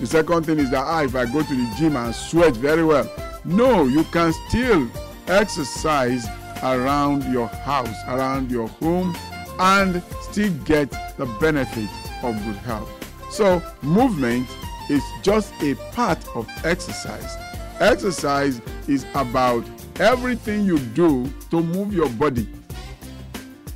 The 0.00 0.06
second 0.06 0.46
thing 0.46 0.58
is 0.58 0.70
that 0.70 0.84
ah, 0.84 1.02
if 1.02 1.14
I 1.14 1.24
go 1.24 1.42
to 1.42 1.54
the 1.54 1.74
gym 1.76 1.96
and 1.96 2.14
sweat 2.14 2.54
very 2.54 2.84
well. 2.84 3.10
No, 3.44 3.84
you 3.84 4.04
can 4.04 4.32
still 4.48 4.88
exercise 5.26 6.26
around 6.62 7.24
your 7.32 7.48
house, 7.48 7.96
around 8.06 8.50
your 8.50 8.68
home, 8.68 9.16
and 9.58 10.02
still 10.22 10.52
get 10.64 10.90
the 11.16 11.26
benefit 11.40 11.88
of 12.22 12.34
good 12.44 12.56
health. 12.56 12.90
So, 13.30 13.62
movement 13.82 14.48
is 14.88 15.02
just 15.22 15.52
a 15.62 15.74
part 15.92 16.18
of 16.34 16.48
exercise. 16.64 17.36
Exercise 17.80 18.60
is 18.86 19.04
about 19.14 19.64
everything 20.00 20.64
you 20.64 20.78
do 20.78 21.30
to 21.50 21.62
move 21.62 21.92
your 21.92 22.08
body. 22.10 22.48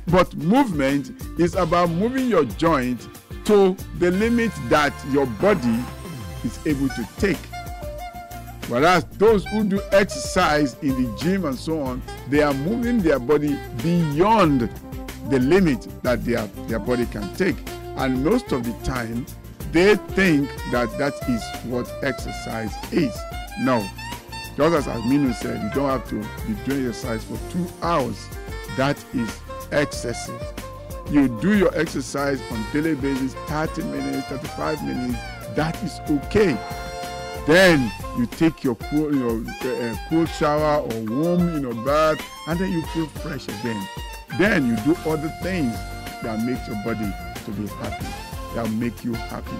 But 0.07 0.33
movement 0.35 1.11
is 1.39 1.55
about 1.55 1.89
moving 1.89 2.27
your 2.27 2.45
joint 2.45 3.07
to 3.45 3.75
the 3.99 4.11
limit 4.11 4.51
that 4.69 4.93
your 5.11 5.25
body 5.25 5.79
is 6.43 6.59
able 6.65 6.89
to 6.89 7.07
take. 7.17 7.37
Whereas 8.67 9.05
those 9.17 9.45
who 9.45 9.63
do 9.65 9.81
exercise 9.91 10.75
in 10.81 11.03
the 11.03 11.17
gym 11.17 11.45
and 11.45 11.57
so 11.57 11.81
on, 11.81 12.01
they 12.29 12.41
are 12.41 12.53
moving 12.53 12.99
their 12.99 13.19
body 13.19 13.59
beyond 13.81 14.69
the 15.29 15.39
limit 15.39 15.87
that 16.03 16.23
their, 16.25 16.47
their 16.67 16.79
body 16.79 17.05
can 17.05 17.33
take. 17.35 17.55
And 17.97 18.23
most 18.23 18.51
of 18.51 18.63
the 18.63 18.73
time, 18.85 19.25
they 19.71 19.95
think 19.95 20.49
that 20.71 20.95
that 20.97 21.13
is 21.29 21.43
what 21.65 21.91
exercise 22.03 22.73
is. 22.91 23.15
No. 23.61 23.79
Just 24.55 24.75
as 24.75 24.85
Aminu 24.85 25.33
said, 25.33 25.61
you 25.63 25.69
don't 25.73 25.89
have 25.89 26.07
to 26.09 26.19
be 26.47 26.53
doing 26.65 26.87
exercise 26.87 27.23
for 27.23 27.37
two 27.51 27.67
hours. 27.81 28.27
That 28.77 29.03
is 29.13 29.39
excessive. 29.71 30.41
You 31.09 31.27
do 31.41 31.57
your 31.57 31.75
exercise 31.77 32.41
on 32.51 32.65
daily 32.71 32.95
basis, 32.95 33.33
30 33.47 33.83
minutes, 33.83 34.27
35 34.27 34.83
minutes, 34.83 35.19
that 35.55 35.81
is 35.83 35.99
okay. 36.09 36.57
Then 37.45 37.91
you 38.17 38.25
take 38.25 38.63
your 38.63 38.75
cool, 38.75 39.13
you 39.13 39.19
know, 39.19 39.51
uh, 39.69 39.95
cool 40.09 40.25
shower 40.25 40.81
or 40.81 41.01
warm, 41.05 41.53
you 41.53 41.59
know, 41.59 41.73
bath, 41.83 42.21
and 42.47 42.59
then 42.59 42.71
you 42.71 42.81
feel 42.87 43.07
fresh 43.07 43.47
again. 43.47 43.87
Then 44.37 44.65
you 44.67 44.75
do 44.77 44.95
other 45.09 45.29
things 45.41 45.73
that 46.23 46.43
make 46.43 46.65
your 46.67 46.81
body 46.83 47.13
to 47.45 47.51
be 47.51 47.67
happy, 47.67 48.07
that 48.55 48.69
make 48.71 49.03
you 49.03 49.13
happy. 49.13 49.57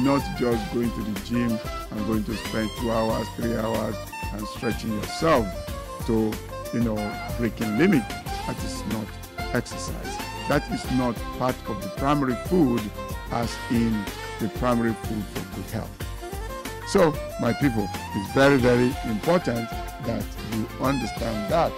Not 0.00 0.22
just 0.38 0.74
going 0.74 0.90
to 0.90 1.02
the 1.02 1.20
gym 1.20 1.58
and 1.90 2.06
going 2.06 2.24
to 2.24 2.36
spend 2.36 2.70
two 2.78 2.90
hours, 2.90 3.26
three 3.36 3.56
hours, 3.56 3.94
and 4.32 4.46
stretching 4.48 4.92
yourself 4.92 5.46
to, 6.06 6.32
you 6.74 6.80
know, 6.80 6.96
breaking 7.38 7.78
limit. 7.78 8.02
That 8.46 8.56
is 8.64 8.82
not 8.86 9.06
exercise. 9.54 10.18
That 10.48 10.68
is 10.72 10.84
not 10.92 11.14
part 11.38 11.56
of 11.68 11.82
the 11.82 11.88
primary 11.96 12.34
food, 12.46 12.80
as 13.30 13.54
in 13.70 13.92
the 14.40 14.48
primary 14.58 14.92
food 14.92 15.24
for 15.24 15.56
good 15.56 15.70
health. 15.70 16.06
So, 16.88 17.14
my 17.40 17.52
people, 17.52 17.88
it's 18.14 18.32
very, 18.32 18.58
very 18.58 18.94
important 19.04 19.68
that 20.04 20.24
you 20.52 20.66
understand 20.80 21.50
that 21.50 21.72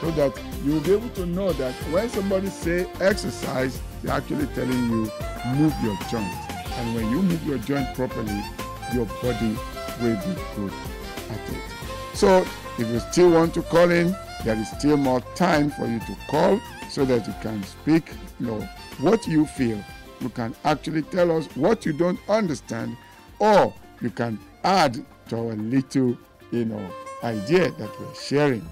so 0.00 0.10
that 0.12 0.32
you 0.64 0.72
will 0.74 0.80
be 0.80 0.92
able 0.92 1.08
to 1.10 1.26
know 1.26 1.52
that 1.52 1.74
when 1.92 2.08
somebody 2.08 2.48
say 2.48 2.86
exercise, 3.00 3.80
they're 4.02 4.14
actually 4.16 4.46
telling 4.48 4.90
you 4.90 5.10
move 5.54 5.74
your 5.82 5.96
joint. 6.10 6.34
And 6.78 6.94
when 6.94 7.10
you 7.10 7.22
move 7.22 7.44
your 7.46 7.58
joint 7.58 7.94
properly, 7.94 8.42
your 8.94 9.06
body 9.22 9.56
will 10.00 10.16
be 10.16 10.40
good 10.56 10.72
at 11.30 11.50
it. 11.50 11.62
So, 12.14 12.44
if 12.78 12.88
you 12.88 12.98
still 13.00 13.30
want 13.30 13.52
to 13.54 13.62
call 13.62 13.90
in, 13.90 14.16
there 14.44 14.56
is 14.56 14.70
still 14.70 14.96
more 14.96 15.20
time 15.34 15.70
for 15.70 15.86
you 15.86 16.00
to 16.00 16.16
call 16.28 16.60
so 16.88 17.04
that 17.04 17.26
you 17.26 17.34
can 17.42 17.62
speak, 17.62 18.10
you 18.38 18.46
know, 18.46 18.60
what 19.00 19.26
you 19.26 19.44
feel. 19.44 19.82
You 20.20 20.30
can 20.30 20.54
actually 20.64 21.02
tell 21.02 21.30
us 21.36 21.46
what 21.56 21.84
you 21.84 21.92
don't 21.92 22.18
understand, 22.28 22.96
or 23.38 23.74
you 24.00 24.10
can 24.10 24.38
add 24.64 25.04
to 25.28 25.36
our 25.36 25.54
little, 25.54 26.16
you 26.50 26.64
know, 26.64 26.90
idea 27.22 27.70
that 27.70 28.00
we're 28.00 28.14
sharing. 28.14 28.66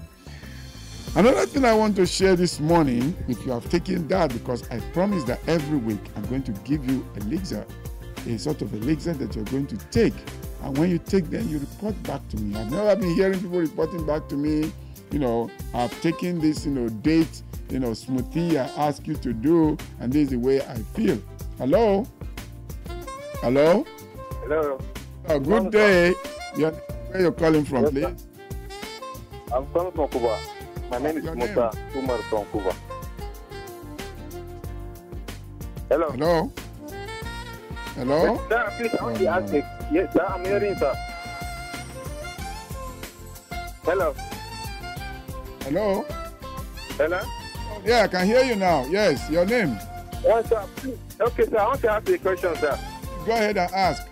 Another 1.15 1.47
thing 1.47 1.65
I 1.65 1.73
want 1.73 1.95
to 1.95 2.05
share 2.05 2.35
this 2.35 2.59
morning, 2.59 3.15
if 3.27 3.43
you 3.43 3.51
have 3.51 3.67
taken 3.69 4.07
that, 4.09 4.31
because 4.31 4.69
I 4.69 4.79
promise 4.93 5.23
that 5.23 5.39
every 5.47 5.79
week 5.79 5.99
I'm 6.15 6.23
going 6.27 6.43
to 6.43 6.51
give 6.63 6.89
you 6.89 7.05
a 7.15 7.19
elixir, 7.21 7.65
a 8.27 8.37
sort 8.37 8.61
of 8.61 8.71
elixir 8.75 9.13
that 9.13 9.35
you're 9.35 9.43
going 9.45 9.65
to 9.67 9.77
take. 9.89 10.13
And 10.63 10.77
when 10.77 10.91
you 10.91 10.99
take 10.99 11.25
them, 11.31 11.49
you 11.49 11.57
report 11.57 12.01
back 12.03 12.25
to 12.29 12.37
me. 12.37 12.55
I've 12.55 12.71
never 12.71 12.95
been 12.95 13.15
hearing 13.15 13.39
people 13.39 13.59
reporting 13.59 14.05
back 14.05 14.29
to 14.29 14.35
me, 14.35 14.71
you 15.11 15.17
know, 15.17 15.49
I've 15.73 15.99
taken 16.01 16.39
this, 16.39 16.65
you 16.65 16.71
know, 16.71 16.87
date, 16.89 17.41
you 17.69 17.79
know, 17.79 17.89
smoothie 17.89 18.57
I 18.57 18.87
ask 18.87 19.07
you 19.07 19.15
to 19.15 19.33
do, 19.33 19.77
and 19.99 20.13
this 20.13 20.25
is 20.25 20.29
the 20.29 20.37
way 20.37 20.61
I 20.61 20.75
feel. 20.93 21.19
Hello? 21.57 22.05
Hello? 23.41 23.85
Hello. 24.43 24.79
Oh, 25.27 25.39
good 25.39 25.71
day. 25.71 26.13
You're, 26.55 26.71
where 26.71 27.21
you 27.21 27.31
calling 27.31 27.65
from, 27.65 27.85
please? 27.85 28.27
I'm 29.51 29.65
calling 29.67 29.91
from 29.91 30.07
Kubwa. 30.09 30.39
My 30.89 30.97
name 30.97 31.17
is 31.17 31.23
Your 31.23 31.35
Musa 31.35 31.71
Umar 31.95 32.17
from 32.29 32.45
Kubwa. 32.45 32.75
Hello. 35.87 36.09
Hello? 36.11 36.51
Hello? 37.95 38.41
Sir, 38.49 38.73
please, 38.77 38.95
I 38.99 39.03
want 39.03 39.17
to 39.17 39.27
ask. 39.27 39.53
Yes, 39.91 40.13
sir, 40.13 40.25
I'm 40.27 40.43
hearing, 40.45 40.75
sir. 40.77 40.93
Hello. 43.83 44.15
Hello? 45.61 46.05
Hello. 46.97 47.21
Yeah, 47.85 48.03
I 48.03 48.07
can 48.07 48.25
hear 48.25 48.43
you 48.43 48.55
now. 48.55 48.85
Yes, 48.85 49.29
your 49.29 49.45
name. 49.45 49.77
Yes, 50.23 50.49
sir, 50.49 50.65
please. 50.77 50.97
Okay, 51.21 51.45
sir, 51.45 51.57
I 51.57 51.67
want 51.67 51.81
to 51.81 51.91
ask 51.91 52.09
you 52.09 52.15
a 52.15 52.17
question, 52.17 52.55
sir. 52.55 52.79
Go 53.27 53.31
ahead 53.33 53.57
and 53.57 53.71
ask. 53.73 54.07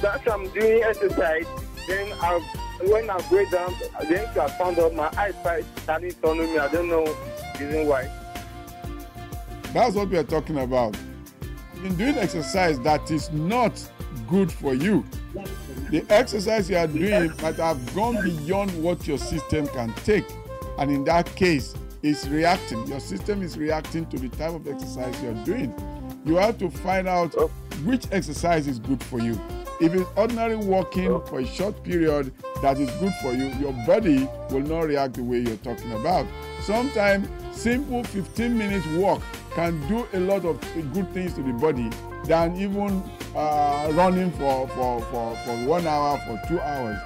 Sir, 0.00 0.20
I'm 0.30 0.48
doing 0.50 0.82
exercise, 0.82 1.46
then 1.88 2.12
I, 2.20 2.40
when 2.80 3.08
I 3.10 3.20
go 3.30 3.48
down, 3.50 3.74
then 4.08 4.26
I 4.38 4.48
found 4.58 4.78
out 4.78 4.94
my 4.94 5.08
eyesight 5.16 5.64
starting 5.78 6.12
turning 6.22 6.52
me. 6.52 6.58
I 6.58 6.68
don't 6.68 6.88
know 6.88 7.04
the 7.04 7.66
reason 7.66 7.86
why. 7.86 8.10
That's 9.72 9.94
what 9.94 10.08
we 10.08 10.16
are 10.18 10.24
talking 10.24 10.58
about. 10.58 10.96
You've 11.74 11.82
been 11.82 11.96
doing 11.96 12.18
exercise 12.18 12.80
that 12.80 13.10
is 13.10 13.30
not 13.32 13.90
good 14.28 14.50
for 14.50 14.74
you. 14.74 15.04
The 15.90 16.04
exercise 16.10 16.68
you 16.70 16.76
are 16.76 16.86
doing 16.86 17.32
might 17.42 17.56
have 17.56 17.94
gone 17.94 18.22
beyond 18.22 18.70
what 18.82 19.06
your 19.06 19.18
system 19.18 19.66
can 19.68 19.92
take. 20.04 20.26
And 20.78 20.90
in 20.90 21.04
that 21.04 21.34
case, 21.36 21.74
it's 22.02 22.26
reacting. 22.28 22.86
Your 22.86 23.00
system 23.00 23.42
is 23.42 23.56
reacting 23.56 24.06
to 24.06 24.18
the 24.18 24.28
type 24.30 24.54
of 24.54 24.66
exercise 24.68 25.20
you're 25.22 25.34
doing. 25.44 25.74
You 26.24 26.36
have 26.36 26.58
to 26.58 26.70
find 26.70 27.08
out 27.08 27.34
oh. 27.36 27.48
which 27.84 28.06
exercise 28.12 28.66
is 28.66 28.78
good 28.78 29.02
for 29.02 29.20
you. 29.20 29.40
If 29.78 29.94
it's 29.94 30.08
ordinary 30.16 30.56
walking 30.56 31.20
for 31.26 31.40
a 31.40 31.46
short 31.46 31.82
period 31.84 32.32
that 32.62 32.80
is 32.80 32.90
good 32.92 33.12
for 33.20 33.34
you, 33.34 33.48
your 33.60 33.74
body 33.86 34.26
will 34.50 34.62
not 34.62 34.86
react 34.86 35.14
the 35.14 35.22
way 35.22 35.40
you're 35.40 35.56
talking 35.58 35.92
about. 35.92 36.26
Sometimes 36.62 37.28
simple 37.52 38.02
15 38.02 38.56
minutes 38.56 38.86
walk 38.96 39.20
can 39.54 39.78
do 39.86 40.06
a 40.14 40.20
lot 40.20 40.46
of 40.46 40.58
good 40.94 41.12
things 41.12 41.34
to 41.34 41.42
the 41.42 41.52
body 41.52 41.90
than 42.24 42.56
even 42.56 43.02
uh, 43.34 43.90
running 43.92 44.30
for, 44.32 44.66
for, 44.68 45.02
for, 45.02 45.36
for 45.44 45.64
one 45.66 45.86
hour, 45.86 46.18
for 46.26 46.40
two 46.48 46.60
hours. 46.60 46.98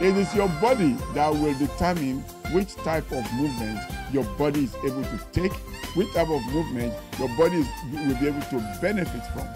It 0.00 0.16
is 0.16 0.32
your 0.32 0.48
body 0.60 0.92
that 1.14 1.32
will 1.32 1.58
determine 1.58 2.20
which 2.52 2.76
type 2.76 3.10
of 3.10 3.32
movement 3.32 3.80
your 4.12 4.24
body 4.36 4.64
is 4.64 4.74
able 4.84 5.02
to 5.02 5.20
take, 5.32 5.52
which 5.96 6.12
type 6.12 6.28
of 6.28 6.44
movement 6.52 6.94
your 7.18 7.28
body 7.36 7.56
is, 7.56 7.68
will 7.90 8.20
be 8.20 8.28
able 8.28 8.42
to 8.42 8.78
benefit 8.80 9.24
from. 9.32 9.48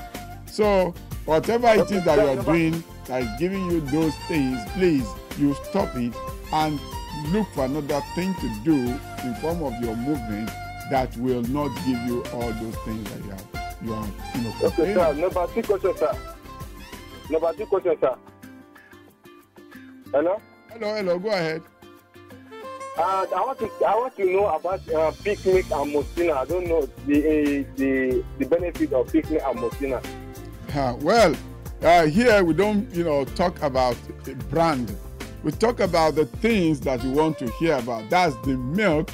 So, 0.50 0.94
whatever 1.26 1.68
it 1.68 1.90
is 1.90 2.04
that 2.04 2.18
you 2.18 2.40
are 2.40 2.44
doing 2.44 2.82
that 3.06 3.22
is 3.22 3.28
giving 3.38 3.70
you 3.70 3.80
those 3.82 4.14
things, 4.28 4.58
please, 4.72 5.06
you 5.38 5.54
stop 5.70 5.94
it 5.94 6.12
and 6.52 6.80
look 7.28 7.46
for 7.54 7.64
another 7.66 8.00
thing 8.14 8.34
to 8.34 8.48
do 8.64 8.76
in 9.24 9.34
form 9.36 9.62
of 9.62 9.72
your 9.82 9.94
movement 9.96 10.50
that 10.90 11.16
will 11.18 11.42
not 11.42 11.68
give 11.86 11.98
you 12.06 12.24
all 12.32 12.50
those 12.52 12.74
things 12.84 13.08
that 13.10 13.24
you 13.24 13.32
are, 13.32 13.74
you 13.84 13.94
are, 13.94 14.06
you 14.34 14.40
know, 14.42 14.54
Okay, 14.64 14.94
sir. 14.94 15.12
Number 15.14 15.46
two 15.54 15.62
question, 15.62 15.96
sir. 15.96 16.12
Number 17.30 17.52
two 17.52 17.66
question, 17.66 17.96
sir. 18.00 18.16
Hello. 20.12 20.40
Hello, 20.72 20.94
hello, 20.96 21.18
go 21.18 21.28
ahead. 21.28 21.62
Uh, 22.98 23.24
I 23.34 23.40
want 23.40 23.58
to 23.60 23.70
I 23.86 23.94
want 23.94 24.16
to 24.16 24.24
know 24.26 24.46
about 24.46 24.86
uh, 24.92 25.12
picnic 25.22 25.70
and 25.70 25.92
Mosina. 25.92 26.32
I 26.34 26.44
don't 26.44 26.66
know 26.66 26.82
the 27.06 27.18
uh, 27.18 27.64
the 27.76 28.24
the 28.38 28.46
benefit 28.46 28.92
of 28.92 29.10
picnic 29.10 29.40
and 29.46 29.60
Mosina. 29.60 30.02
Uh, 30.74 30.96
well, 31.00 31.34
uh, 31.82 32.06
here 32.06 32.44
we 32.44 32.54
don't, 32.54 32.88
you 32.94 33.02
know, 33.02 33.24
talk 33.24 33.60
about 33.62 33.96
brand. 34.50 34.96
We 35.42 35.50
talk 35.52 35.80
about 35.80 36.14
the 36.14 36.26
things 36.26 36.80
that 36.80 37.02
you 37.02 37.10
want 37.10 37.38
to 37.38 37.50
hear 37.52 37.76
about. 37.76 38.08
That's 38.08 38.36
the 38.46 38.56
milk 38.56 39.10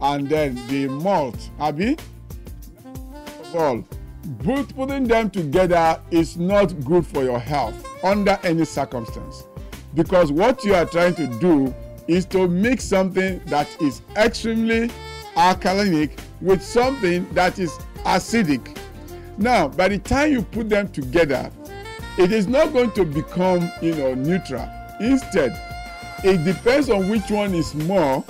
and 0.00 0.28
then 0.28 0.54
the 0.68 0.88
malt. 0.88 1.50
First 1.58 3.56
all, 3.56 3.84
both 4.24 4.74
putting 4.76 5.04
them 5.08 5.30
together 5.30 6.00
is 6.10 6.36
not 6.36 6.68
good 6.84 7.06
for 7.06 7.24
your 7.24 7.40
health 7.40 7.84
under 8.04 8.38
any 8.44 8.64
circumstance. 8.64 9.44
Because 9.94 10.30
what 10.30 10.62
you 10.64 10.74
are 10.74 10.86
trying 10.86 11.14
to 11.16 11.26
do 11.40 11.74
is 12.06 12.24
to 12.26 12.46
mix 12.46 12.84
something 12.84 13.40
that 13.46 13.68
is 13.80 14.02
extremely 14.16 14.90
alkalinic 15.34 16.18
with 16.40 16.62
something 16.62 17.26
that 17.32 17.58
is 17.58 17.72
acidic. 18.04 18.78
Now, 19.38 19.68
by 19.68 19.88
the 19.88 19.98
time 19.98 20.32
you 20.32 20.42
put 20.42 20.68
them 20.68 20.88
together, 20.88 21.50
it 22.18 22.32
is 22.32 22.46
not 22.46 22.72
going 22.72 22.92
to 22.92 23.04
become, 23.04 23.70
you 23.80 23.94
know, 23.94 24.14
neutral. 24.14 24.68
Instead, 25.00 25.58
it 26.22 26.44
depends 26.44 26.90
on 26.90 27.08
which 27.08 27.30
one 27.30 27.54
is 27.54 27.74
more. 27.74 28.24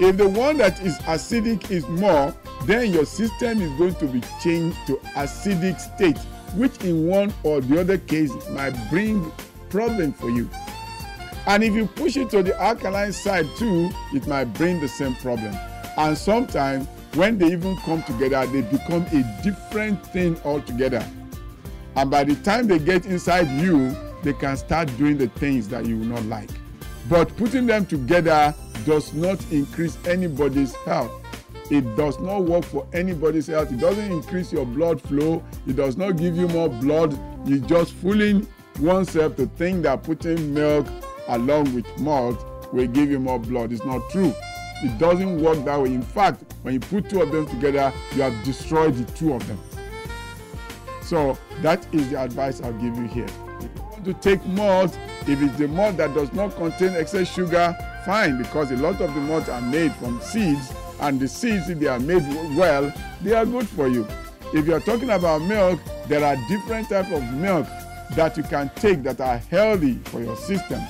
If 0.00 0.16
the 0.16 0.28
one 0.28 0.58
that 0.58 0.80
is 0.80 0.98
acidic 0.98 1.70
is 1.70 1.86
more, 1.88 2.34
then 2.64 2.92
your 2.92 3.04
system 3.04 3.62
is 3.62 3.70
going 3.78 3.94
to 3.96 4.06
be 4.06 4.20
changed 4.42 4.76
to 4.88 4.96
acidic 5.16 5.80
state, 5.80 6.18
which 6.54 6.76
in 6.82 7.06
one 7.06 7.32
or 7.42 7.60
the 7.60 7.80
other 7.80 7.98
case 7.98 8.32
might 8.50 8.74
bring 8.90 9.30
problem 9.70 10.12
for 10.12 10.30
you. 10.30 10.50
And 11.46 11.64
if 11.64 11.74
you 11.74 11.86
push 11.86 12.16
it 12.16 12.30
to 12.30 12.42
the 12.42 12.60
alkaline 12.60 13.12
side 13.12 13.46
too, 13.56 13.90
it 14.12 14.26
might 14.26 14.52
bring 14.54 14.80
the 14.80 14.88
same 14.88 15.14
problem. 15.14 15.54
And 15.96 16.18
sometimes 16.18 16.86
when 17.18 17.36
they 17.36 17.48
even 17.48 17.76
come 17.78 18.00
together, 18.04 18.46
they 18.46 18.62
become 18.62 19.02
a 19.12 19.42
different 19.42 20.06
thing 20.06 20.40
altogether. 20.44 21.04
And 21.96 22.10
by 22.12 22.22
the 22.22 22.36
time 22.36 22.68
they 22.68 22.78
get 22.78 23.06
inside 23.06 23.48
you, 23.60 23.90
they 24.22 24.32
can 24.32 24.56
start 24.56 24.88
doing 24.96 25.18
the 25.18 25.26
things 25.26 25.68
that 25.70 25.84
you 25.84 25.98
will 25.98 26.06
not 26.06 26.22
like. 26.26 26.48
But 27.08 27.36
putting 27.36 27.66
them 27.66 27.86
together 27.86 28.54
does 28.86 29.12
not 29.14 29.38
increase 29.50 29.98
anybody's 30.06 30.76
health. 30.76 31.10
It 31.72 31.96
does 31.96 32.20
not 32.20 32.44
work 32.44 32.64
for 32.64 32.86
anybody's 32.92 33.48
health. 33.48 33.72
It 33.72 33.80
doesn't 33.80 34.12
increase 34.12 34.52
your 34.52 34.64
blood 34.64 35.02
flow. 35.02 35.42
It 35.66 35.74
does 35.74 35.96
not 35.96 36.12
give 36.12 36.36
you 36.36 36.46
more 36.46 36.68
blood. 36.68 37.18
You're 37.46 37.58
just 37.58 37.94
fooling 37.94 38.46
oneself 38.78 39.34
to 39.36 39.46
think 39.46 39.82
that 39.82 40.04
putting 40.04 40.54
milk 40.54 40.86
along 41.26 41.74
with 41.74 41.86
malt 41.98 42.72
will 42.72 42.86
give 42.86 43.10
you 43.10 43.18
more 43.18 43.40
blood. 43.40 43.72
It's 43.72 43.84
not 43.84 44.08
true. 44.10 44.32
It 44.82 44.96
doesn't 44.98 45.40
work 45.42 45.64
that 45.64 45.80
way. 45.80 45.92
In 45.92 46.02
fact, 46.02 46.44
when 46.62 46.74
you 46.74 46.80
put 46.80 47.10
two 47.10 47.22
of 47.22 47.32
them 47.32 47.46
together, 47.46 47.92
you 48.14 48.22
have 48.22 48.44
destroyed 48.44 48.94
the 48.94 49.10
two 49.12 49.32
of 49.32 49.46
them. 49.48 49.58
So 51.02 51.36
that 51.62 51.86
is 51.94 52.10
the 52.10 52.20
advice 52.22 52.60
I'll 52.60 52.72
give 52.74 52.96
you 52.96 53.06
here. 53.06 53.26
If 53.60 53.70
you 53.74 53.82
want 53.82 54.04
to 54.04 54.14
take 54.14 54.44
malt, 54.46 54.96
if 55.26 55.42
it's 55.42 55.56
the 55.56 55.66
malt 55.66 55.96
that 55.96 56.14
does 56.14 56.32
not 56.32 56.54
contain 56.54 56.94
excess 56.94 57.32
sugar, 57.32 57.76
fine, 58.04 58.38
because 58.38 58.70
a 58.70 58.76
lot 58.76 59.00
of 59.00 59.14
the 59.14 59.20
malt 59.20 59.48
are 59.48 59.62
made 59.62 59.92
from 59.94 60.20
seeds, 60.20 60.72
and 61.00 61.18
the 61.18 61.26
seeds, 61.26 61.68
if 61.68 61.78
they 61.78 61.86
are 61.86 61.98
made 61.98 62.22
well, 62.56 62.92
they 63.22 63.32
are 63.32 63.46
good 63.46 63.68
for 63.68 63.88
you. 63.88 64.06
If 64.54 64.66
you 64.66 64.74
are 64.74 64.80
talking 64.80 65.10
about 65.10 65.42
milk, 65.42 65.80
there 66.06 66.24
are 66.24 66.36
different 66.48 66.88
types 66.88 67.10
of 67.10 67.22
milk 67.34 67.66
that 68.14 68.36
you 68.36 68.42
can 68.42 68.70
take 68.76 69.02
that 69.02 69.20
are 69.20 69.38
healthy 69.38 69.94
for 70.04 70.20
your 70.20 70.36
system. 70.36 70.80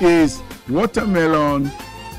is 0.00 0.40
watermelon 0.68 1.70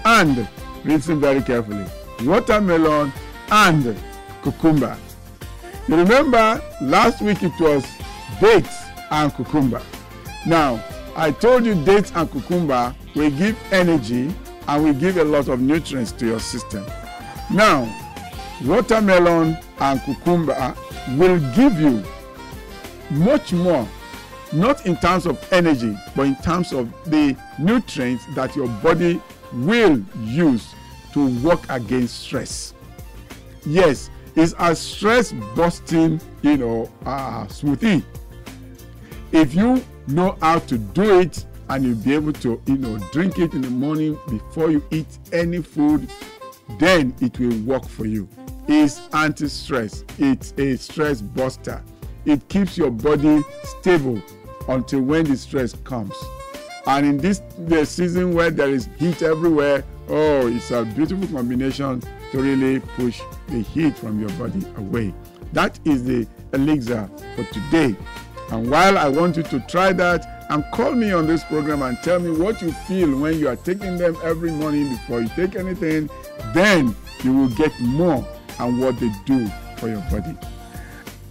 and 0.06 0.48
listen 0.86 1.20
very 1.20 1.42
carefully. 1.42 1.86
Watermelon 2.22 3.12
and 3.52 3.98
cucumber. 4.44 4.96
You 5.88 5.98
remember 5.98 6.62
last 6.82 7.22
week 7.22 7.44
it 7.44 7.52
was 7.60 7.86
dates 8.40 8.84
and 9.12 9.34
cucumber. 9.36 9.82
Now, 10.46 10.82
I 11.16 11.32
told 11.32 11.66
you 11.66 11.76
dates 11.84 12.12
and 12.16 12.32
cucumber 12.32 12.96
will 13.16 13.30
give 13.32 13.58
energy 13.74 14.34
and 14.68 14.84
will 14.84 14.94
give 14.94 15.18
a 15.18 15.24
lot 15.26 15.50
of 15.50 15.60
nutrients 15.60 16.14
to 16.14 16.26
your 16.26 16.40
system. 16.40 16.86
Now, 17.52 17.86
watermelon 18.64 19.58
and 19.80 20.02
cucumber 20.04 20.74
will 21.18 21.40
give 21.54 21.78
you 21.80 22.02
much 23.12 23.52
more, 23.52 23.86
not 24.54 24.86
in 24.86 24.96
terms 24.96 25.26
of 25.26 25.38
energy, 25.52 25.98
but 26.16 26.28
in 26.28 26.36
terms 26.38 26.72
of 26.72 26.90
the 27.12 27.36
nutrients 27.60 28.24
that 28.36 28.56
your 28.56 28.68
body 28.82 29.22
will 29.52 30.02
use 30.22 30.74
to 31.12 31.28
work 31.40 31.66
against 31.70 32.22
stress. 32.22 32.74
Yes, 33.66 34.10
it's 34.36 34.54
a 34.60 34.76
stress 34.76 35.32
busting, 35.56 36.20
you 36.42 36.58
know, 36.58 36.92
uh, 37.06 37.46
smoothie. 37.46 38.04
If 39.32 39.54
you 39.54 39.84
know 40.08 40.38
how 40.42 40.60
to 40.60 40.78
do 40.78 41.20
it 41.20 41.46
and 41.70 41.84
you'll 41.84 41.96
be 41.96 42.14
able 42.14 42.34
to, 42.34 42.62
you 42.66 42.78
know, 42.78 42.98
drink 43.12 43.40
it 43.40 43.54
in 43.54 43.62
the 43.62 43.70
morning 43.70 44.18
before 44.30 44.70
you 44.72 44.84
eat 44.92 45.18
any 45.32 45.62
food, 45.62 46.10
then 46.80 47.16
it 47.22 47.40
will 47.40 47.58
work 47.62 47.88
for 47.88 48.06
you. 48.06 48.28
It's 48.68 49.02
anti-stress. 49.14 50.04
It's 50.18 50.54
a 50.58 50.78
stress 50.78 51.22
buster. 51.22 51.84
It 52.26 52.48
keeps 52.48 52.78
your 52.78 52.92
body 52.92 53.42
stable 53.80 54.22
until 54.70 55.02
when 55.02 55.26
the 55.26 55.36
stress 55.36 55.74
comes. 55.84 56.16
And 56.86 57.06
in 57.06 57.18
this 57.18 57.42
the 57.58 57.86
season 57.86 58.34
where 58.34 58.52
there 58.52 58.70
is 58.70 58.90
heat 58.98 59.22
everywhere, 59.22 59.84
oh, 60.10 60.48
it's 60.48 60.72
a 60.72 60.84
beautiful 60.84 61.28
combination 61.28 62.02
to 62.32 62.42
really 62.42 62.80
push 62.80 63.22
the 63.48 63.62
heat 63.62 63.98
from 63.98 64.20
your 64.20 64.30
body 64.32 64.66
away. 64.78 65.14
That 65.54 65.80
is 65.86 66.04
the 66.04 66.28
elixir 66.54 67.10
for 67.36 67.44
today. 67.46 67.96
And 68.52 68.70
while 68.70 68.98
I 68.98 69.08
want 69.08 69.38
you 69.38 69.44
to 69.44 69.60
try 69.62 69.94
that, 69.94 70.34
and 70.50 70.64
call 70.72 70.92
me 70.92 71.12
on 71.12 71.26
this 71.26 71.44
program 71.46 71.82
and 71.82 71.98
tell 72.04 72.20
me 72.20 72.30
what 72.32 72.62
you 72.62 72.72
feel 72.72 73.18
when 73.18 73.40
you 73.40 73.48
are 73.48 73.56
taking 73.56 73.98
them 73.98 74.16
every 74.24 74.52
morning 74.52 74.90
before 74.90 75.22
you 75.22 75.30
take 75.30 75.56
anything, 75.56 76.10
then 76.54 76.96
you 77.24 77.34
will 77.34 77.50
get 77.50 77.72
more 77.80 78.28
and 78.60 78.80
what 78.80 79.00
they 79.00 79.12
do 79.26 79.48
for 79.78 79.88
your 79.90 80.02
body. 80.12 80.38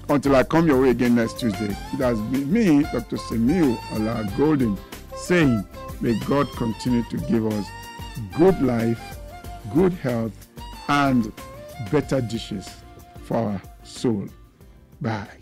Until 0.09 0.35
I 0.35 0.43
come 0.43 0.67
your 0.67 0.81
way 0.81 0.91
again 0.91 1.15
next 1.15 1.39
Tuesday, 1.39 1.67
it 1.67 2.01
has 2.01 2.19
been 2.21 2.53
me, 2.53 2.83
Dr. 2.85 3.17
Semiu 3.17 3.79
Ola 3.93 4.29
Golden, 4.37 4.77
saying, 5.23 5.65
May 6.01 6.19
God 6.27 6.51
continue 6.53 7.05
to 7.11 7.17
give 7.17 7.47
us 7.47 7.67
good 8.37 8.61
life, 8.61 9.19
good 9.75 9.93
health, 9.95 10.49
and 10.89 11.33
better 11.91 12.21
dishes 12.21 12.69
for 13.23 13.37
our 13.37 13.63
soul. 13.85 14.27
Bye. 15.01 15.42